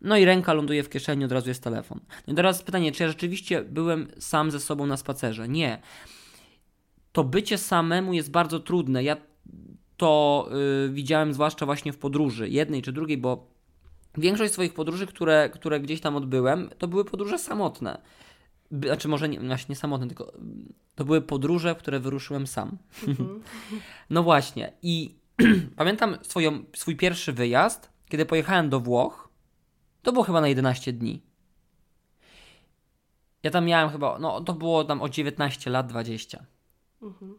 no 0.00 0.16
i 0.16 0.24
ręka 0.24 0.52
ląduje 0.52 0.82
w 0.82 0.88
kieszeni, 0.88 1.24
od 1.24 1.32
razu 1.32 1.48
jest 1.48 1.62
telefon. 1.62 2.00
No 2.26 2.32
i 2.32 2.36
teraz 2.36 2.62
pytanie, 2.62 2.92
czy 2.92 3.02
ja 3.02 3.08
rzeczywiście 3.08 3.62
byłem 3.62 4.08
sam 4.18 4.50
ze 4.50 4.60
sobą 4.60 4.86
na 4.86 4.96
spacerze? 4.96 5.48
Nie. 5.48 5.78
To 7.12 7.24
bycie 7.24 7.58
samemu 7.58 8.12
jest 8.12 8.30
bardzo 8.30 8.60
trudne. 8.60 9.04
Ja 9.04 9.16
to 9.96 10.48
yy, 10.50 10.90
widziałem 10.92 11.34
zwłaszcza 11.34 11.66
właśnie 11.66 11.92
w 11.92 11.98
podróży, 11.98 12.48
jednej 12.48 12.82
czy 12.82 12.92
drugiej, 12.92 13.18
bo 13.18 13.50
większość 14.18 14.52
swoich 14.52 14.74
podróży, 14.74 15.06
które, 15.06 15.50
które 15.50 15.80
gdzieś 15.80 16.00
tam 16.00 16.16
odbyłem, 16.16 16.70
to 16.78 16.88
były 16.88 17.04
podróże 17.04 17.38
samotne 17.38 17.98
znaczy 18.70 19.08
może 19.08 19.28
nie, 19.28 19.40
właśnie 19.40 19.72
nie 19.72 19.76
samotny, 19.76 20.06
tylko 20.06 20.32
to 20.94 21.04
były 21.04 21.20
podróże, 21.22 21.74
w 21.74 21.78
które 21.78 22.00
wyruszyłem 22.00 22.46
sam. 22.46 22.78
Mhm. 23.08 23.42
no 24.10 24.22
właśnie. 24.22 24.72
I 24.82 25.14
pamiętam 25.76 26.16
swoją, 26.22 26.64
swój 26.76 26.96
pierwszy 26.96 27.32
wyjazd, 27.32 27.90
kiedy 28.08 28.26
pojechałem 28.26 28.68
do 28.68 28.80
Włoch. 28.80 29.28
To 30.02 30.12
było 30.12 30.24
chyba 30.24 30.40
na 30.40 30.48
11 30.48 30.92
dni. 30.92 31.22
Ja 33.42 33.50
tam 33.50 33.64
miałem 33.64 33.90
chyba, 33.90 34.18
no 34.18 34.40
to 34.40 34.54
było 34.54 34.84
tam 34.84 35.02
o 35.02 35.08
19 35.08 35.70
lat, 35.70 35.86
20. 35.86 36.46
Mhm. 37.02 37.38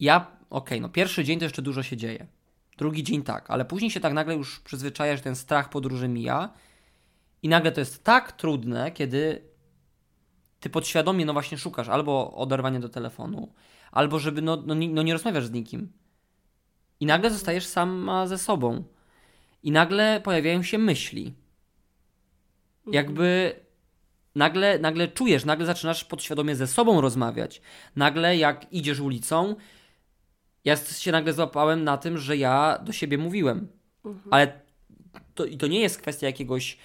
Ja, 0.00 0.20
okej, 0.20 0.38
okay, 0.50 0.80
no 0.80 0.88
pierwszy 0.88 1.24
dzień 1.24 1.38
to 1.38 1.44
jeszcze 1.44 1.62
dużo 1.62 1.82
się 1.82 1.96
dzieje. 1.96 2.26
Drugi 2.78 3.02
dzień 3.02 3.22
tak, 3.22 3.50
ale 3.50 3.64
później 3.64 3.90
się 3.90 4.00
tak 4.00 4.12
nagle 4.12 4.34
już 4.34 4.60
przyzwyczaja, 4.60 5.16
że 5.16 5.22
ten 5.22 5.36
strach 5.36 5.70
podróży 5.70 6.08
mija. 6.08 6.52
I 7.42 7.48
nagle 7.48 7.72
to 7.72 7.80
jest 7.80 8.04
tak 8.04 8.32
trudne, 8.32 8.92
kiedy 8.92 9.49
ty 10.60 10.70
podświadomie 10.70 11.24
no 11.24 11.32
właśnie 11.32 11.58
szukasz 11.58 11.88
albo 11.88 12.34
oderwania 12.34 12.80
do 12.80 12.88
telefonu, 12.88 13.52
albo 13.92 14.18
żeby 14.18 14.42
no, 14.42 14.56
no, 14.66 14.74
no 14.74 15.02
nie 15.02 15.12
rozmawiasz 15.12 15.46
z 15.46 15.50
nikim. 15.50 15.92
I 17.00 17.06
nagle 17.06 17.30
zostajesz 17.30 17.66
sama 17.66 18.26
ze 18.26 18.38
sobą. 18.38 18.84
I 19.62 19.70
nagle 19.70 20.20
pojawiają 20.24 20.62
się 20.62 20.78
myśli. 20.78 21.34
Mhm. 22.78 22.94
Jakby 22.94 23.54
nagle, 24.34 24.78
nagle 24.78 25.08
czujesz, 25.08 25.44
nagle 25.44 25.66
zaczynasz 25.66 26.04
podświadomie 26.04 26.56
ze 26.56 26.66
sobą 26.66 27.00
rozmawiać. 27.00 27.62
Nagle 27.96 28.36
jak 28.36 28.72
idziesz 28.72 29.00
ulicą, 29.00 29.56
ja 30.64 30.76
się 30.76 31.12
nagle 31.12 31.32
złapałem 31.32 31.84
na 31.84 31.98
tym, 31.98 32.18
że 32.18 32.36
ja 32.36 32.78
do 32.84 32.92
siebie 32.92 33.18
mówiłem. 33.18 33.68
Mhm. 34.04 34.28
Ale 34.30 34.60
to, 35.34 35.44
i 35.44 35.56
to 35.56 35.66
nie 35.66 35.80
jest 35.80 36.00
kwestia 36.00 36.26
jakiegoś 36.26 36.78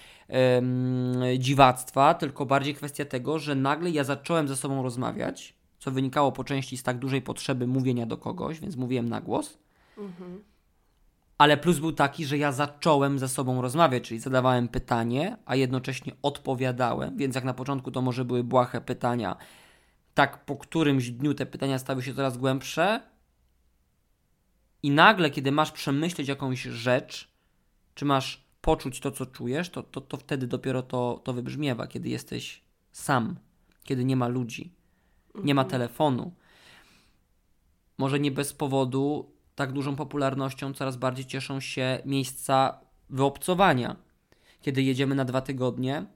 dziwactwa, 1.38 2.14
tylko 2.14 2.46
bardziej 2.46 2.74
kwestia 2.74 3.04
tego, 3.04 3.38
że 3.38 3.54
nagle 3.54 3.90
ja 3.90 4.04
zacząłem 4.04 4.48
ze 4.48 4.56
sobą 4.56 4.82
rozmawiać, 4.82 5.54
co 5.78 5.90
wynikało 5.90 6.32
po 6.32 6.44
części 6.44 6.76
z 6.76 6.82
tak 6.82 6.98
dużej 6.98 7.22
potrzeby 7.22 7.66
mówienia 7.66 8.06
do 8.06 8.16
kogoś, 8.16 8.60
więc 8.60 8.76
mówiłem 8.76 9.08
na 9.08 9.20
głos. 9.20 9.58
Mhm. 9.98 10.44
Ale 11.38 11.56
plus 11.56 11.78
był 11.78 11.92
taki, 11.92 12.26
że 12.26 12.38
ja 12.38 12.52
zacząłem 12.52 13.18
ze 13.18 13.28
sobą 13.28 13.62
rozmawiać, 13.62 14.02
czyli 14.02 14.20
zadawałem 14.20 14.68
pytanie, 14.68 15.36
a 15.46 15.56
jednocześnie 15.56 16.12
odpowiadałem, 16.22 17.16
więc 17.16 17.34
jak 17.34 17.44
na 17.44 17.54
początku 17.54 17.90
to 17.90 18.02
może 18.02 18.24
były 18.24 18.44
błahe 18.44 18.80
pytania, 18.80 19.36
tak 20.14 20.44
po 20.44 20.56
którymś 20.56 21.10
dniu 21.10 21.34
te 21.34 21.46
pytania 21.46 21.78
stały 21.78 22.02
się 22.02 22.14
coraz 22.14 22.38
głębsze. 22.38 23.00
I 24.82 24.90
nagle, 24.90 25.30
kiedy 25.30 25.52
masz 25.52 25.72
przemyśleć 25.72 26.28
jakąś 26.28 26.62
rzecz, 26.62 27.30
czy 27.94 28.04
masz 28.04 28.45
poczuć 28.66 29.00
to, 29.00 29.10
co 29.10 29.26
czujesz, 29.26 29.70
to, 29.70 29.82
to, 29.82 30.00
to 30.00 30.16
wtedy 30.16 30.46
dopiero 30.46 30.82
to, 30.82 31.20
to 31.24 31.32
wybrzmiewa, 31.32 31.86
kiedy 31.86 32.08
jesteś 32.08 32.62
sam, 32.92 33.36
kiedy 33.84 34.04
nie 34.04 34.16
ma 34.16 34.28
ludzi, 34.28 34.72
nie 35.34 35.54
ma 35.54 35.62
mhm. 35.62 35.70
telefonu. 35.70 36.32
Może 37.98 38.20
nie 38.20 38.30
bez 38.30 38.52
powodu 38.52 39.32
tak 39.54 39.72
dużą 39.72 39.96
popularnością 39.96 40.74
coraz 40.74 40.96
bardziej 40.96 41.26
cieszą 41.26 41.60
się 41.60 42.02
miejsca 42.04 42.80
wyobcowania. 43.10 43.96
Kiedy 44.62 44.82
jedziemy 44.82 45.14
na 45.14 45.24
dwa 45.24 45.40
tygodnie 45.40 46.06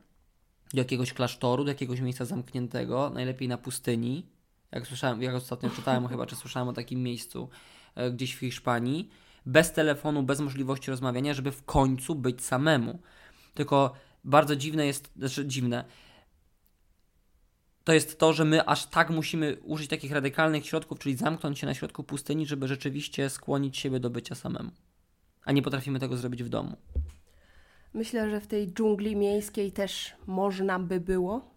do 0.75 0.79
jakiegoś 0.79 1.13
klasztoru, 1.13 1.65
do 1.65 1.71
jakiegoś 1.71 2.01
miejsca 2.01 2.25
zamkniętego, 2.25 3.11
najlepiej 3.11 3.49
na 3.49 3.59
pustyni. 3.59 4.27
Jak 4.73 4.87
słyszałem, 4.87 5.23
jak 5.23 5.35
ostatnio 5.35 5.71
czytałem 5.71 6.09
chyba, 6.13 6.27
czy 6.27 6.37
słyszałem 6.37 6.69
o 6.69 6.73
takim 6.73 7.03
miejscu 7.03 7.49
e, 7.95 8.11
gdzieś 8.11 8.35
w 8.35 8.39
Hiszpanii 8.39 9.11
bez 9.47 9.73
telefonu, 9.73 10.23
bez 10.23 10.41
możliwości 10.41 10.91
rozmawiania, 10.91 11.35
żeby 11.35 11.53
w 11.53 11.65
końcu 11.65 12.15
być 12.15 12.45
samemu. 12.45 12.99
Tylko 13.55 13.93
bardzo 14.25 14.57
dziwne 14.57 14.87
jest, 14.87 15.13
znaczy 15.17 15.47
dziwne, 15.47 15.85
to 17.85 17.93
jest 17.93 18.19
to, 18.19 18.33
że 18.33 18.45
my 18.45 18.67
aż 18.67 18.87
tak 18.87 19.11
musimy 19.11 19.57
użyć 19.63 19.91
takich 19.91 20.13
radykalnych 20.13 20.67
środków, 20.67 20.99
czyli 20.99 21.17
zamknąć 21.17 21.59
się 21.59 21.67
na 21.67 21.75
środku 21.75 22.05
pustyni, 22.05 22.47
żeby 22.47 22.69
rzeczywiście 22.69 23.31
skłonić 23.31 23.79
siebie 23.79 24.01
do 24.01 24.11
bycia 24.11 24.35
samemu. 24.35 24.71
A 25.45 25.53
nie 25.53 25.63
potrafimy 25.63 26.01
tego 26.01 26.17
zrobić 26.17 26.43
w 26.43 26.49
domu. 26.49 26.77
Myślę, 27.95 28.31
że 28.31 28.41
w 28.41 28.47
tej 28.47 28.73
dżungli 28.73 29.17
miejskiej 29.17 29.73
też 29.73 30.13
można 30.27 30.79
by 30.79 31.01
było. 31.01 31.55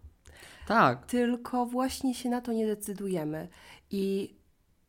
Tak. 0.66 1.06
Tylko 1.06 1.66
właśnie 1.66 2.14
się 2.14 2.28
na 2.28 2.40
to 2.40 2.52
nie 2.52 2.66
decydujemy. 2.66 3.48
I 3.90 4.34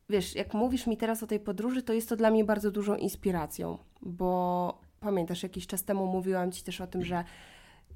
wiesz, 0.08 0.34
jak 0.34 0.54
mówisz 0.54 0.86
mi 0.86 0.96
teraz 0.96 1.22
o 1.22 1.26
tej 1.26 1.40
podróży, 1.40 1.82
to 1.82 1.92
jest 1.92 2.08
to 2.08 2.16
dla 2.16 2.30
mnie 2.30 2.44
bardzo 2.44 2.70
dużą 2.70 2.96
inspiracją, 2.96 3.78
bo 4.02 4.80
pamiętasz, 5.00 5.42
jakiś 5.42 5.66
czas 5.66 5.84
temu 5.84 6.06
mówiłam 6.06 6.52
Ci 6.52 6.64
też 6.64 6.80
o 6.80 6.86
tym, 6.86 7.04
że 7.04 7.24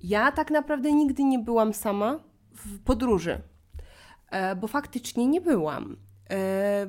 ja 0.03 0.33
tak 0.33 0.51
naprawdę 0.51 0.93
nigdy 0.93 1.25
nie 1.25 1.39
byłam 1.39 1.75
sama 1.75 2.21
w 2.53 2.79
podróży, 2.79 3.41
e, 4.31 4.57
bo 4.57 4.67
faktycznie 4.67 5.27
nie 5.27 5.41
byłam. 5.41 5.97
E, 6.31 6.87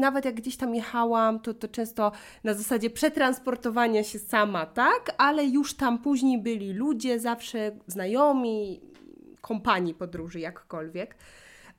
nawet 0.00 0.24
jak 0.24 0.34
gdzieś 0.34 0.56
tam 0.56 0.74
jechałam, 0.74 1.40
to, 1.40 1.54
to 1.54 1.68
często 1.68 2.12
na 2.44 2.54
zasadzie 2.54 2.90
przetransportowania 2.90 4.04
się 4.04 4.18
sama, 4.18 4.66
tak? 4.66 5.14
Ale 5.18 5.44
już 5.44 5.74
tam 5.74 5.98
później 5.98 6.42
byli 6.42 6.72
ludzie, 6.72 7.20
zawsze 7.20 7.72
znajomi, 7.86 8.80
kompanii 9.40 9.94
podróży, 9.94 10.40
jakkolwiek. 10.40 11.16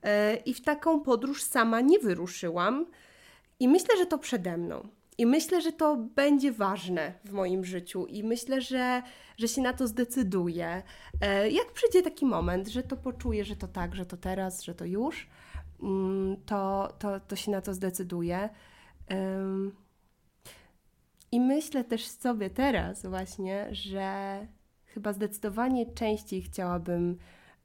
E, 0.02 0.36
I 0.36 0.54
w 0.54 0.60
taką 0.60 1.00
podróż 1.00 1.42
sama 1.42 1.80
nie 1.80 1.98
wyruszyłam. 1.98 2.86
I 3.60 3.68
myślę, 3.68 3.96
że 3.98 4.06
to 4.06 4.18
przede 4.18 4.56
mną. 4.56 4.88
I 5.18 5.26
myślę, 5.26 5.62
że 5.62 5.72
to 5.72 5.96
będzie 5.96 6.52
ważne 6.52 7.12
w 7.24 7.32
moim 7.32 7.64
życiu 7.64 8.06
i 8.06 8.24
myślę, 8.24 8.60
że, 8.60 9.02
że 9.38 9.48
się 9.48 9.62
na 9.62 9.72
to 9.72 9.86
zdecyduję. 9.86 10.82
E, 11.20 11.50
jak 11.50 11.72
przyjdzie 11.72 12.02
taki 12.02 12.26
moment, 12.26 12.68
że 12.68 12.82
to 12.82 12.96
poczuję, 12.96 13.44
że 13.44 13.56
to 13.56 13.68
tak, 13.68 13.94
że 13.94 14.06
to 14.06 14.16
teraz, 14.16 14.62
że 14.62 14.74
to 14.74 14.84
już, 14.84 15.28
mm, 15.82 16.36
to, 16.46 16.92
to, 16.98 17.20
to 17.20 17.36
się 17.36 17.50
na 17.50 17.60
to 17.60 17.74
zdecyduję. 17.74 18.48
I 21.32 21.40
myślę 21.40 21.84
też 21.84 22.06
sobie 22.06 22.50
teraz 22.50 23.06
właśnie, 23.06 23.68
że 23.70 24.46
chyba 24.86 25.12
zdecydowanie 25.12 25.86
częściej 25.94 26.42
chciałabym 26.42 27.18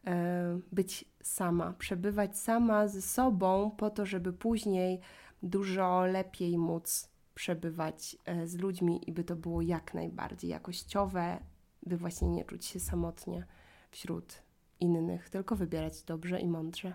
e, 0.08 0.60
być 0.72 1.06
sama, 1.28 1.74
przebywać 1.74 2.38
sama 2.38 2.88
ze 2.88 3.02
sobą, 3.02 3.72
po 3.78 3.90
to, 3.90 4.06
żeby 4.06 4.34
później 4.34 5.00
dużo 5.44 6.06
lepiej 6.06 6.58
móc 6.58 7.10
przebywać 7.36 8.18
e, 8.26 8.48
z 8.48 8.58
ludźmi 8.58 9.10
i 9.10 9.12
by 9.12 9.24
to 9.24 9.36
było 9.36 9.62
jak 9.62 9.94
najbardziej 9.94 10.50
jakościowe, 10.50 11.40
by 11.86 11.98
właśnie 11.98 12.30
nie 12.30 12.46
czuć 12.46 12.66
się 12.66 12.80
samotnie 12.80 13.46
wśród 13.92 14.44
innych, 14.80 15.30
tylko 15.30 15.56
wybierać 15.56 16.04
dobrze 16.04 16.40
i 16.40 16.48
mądrze. 16.48 16.94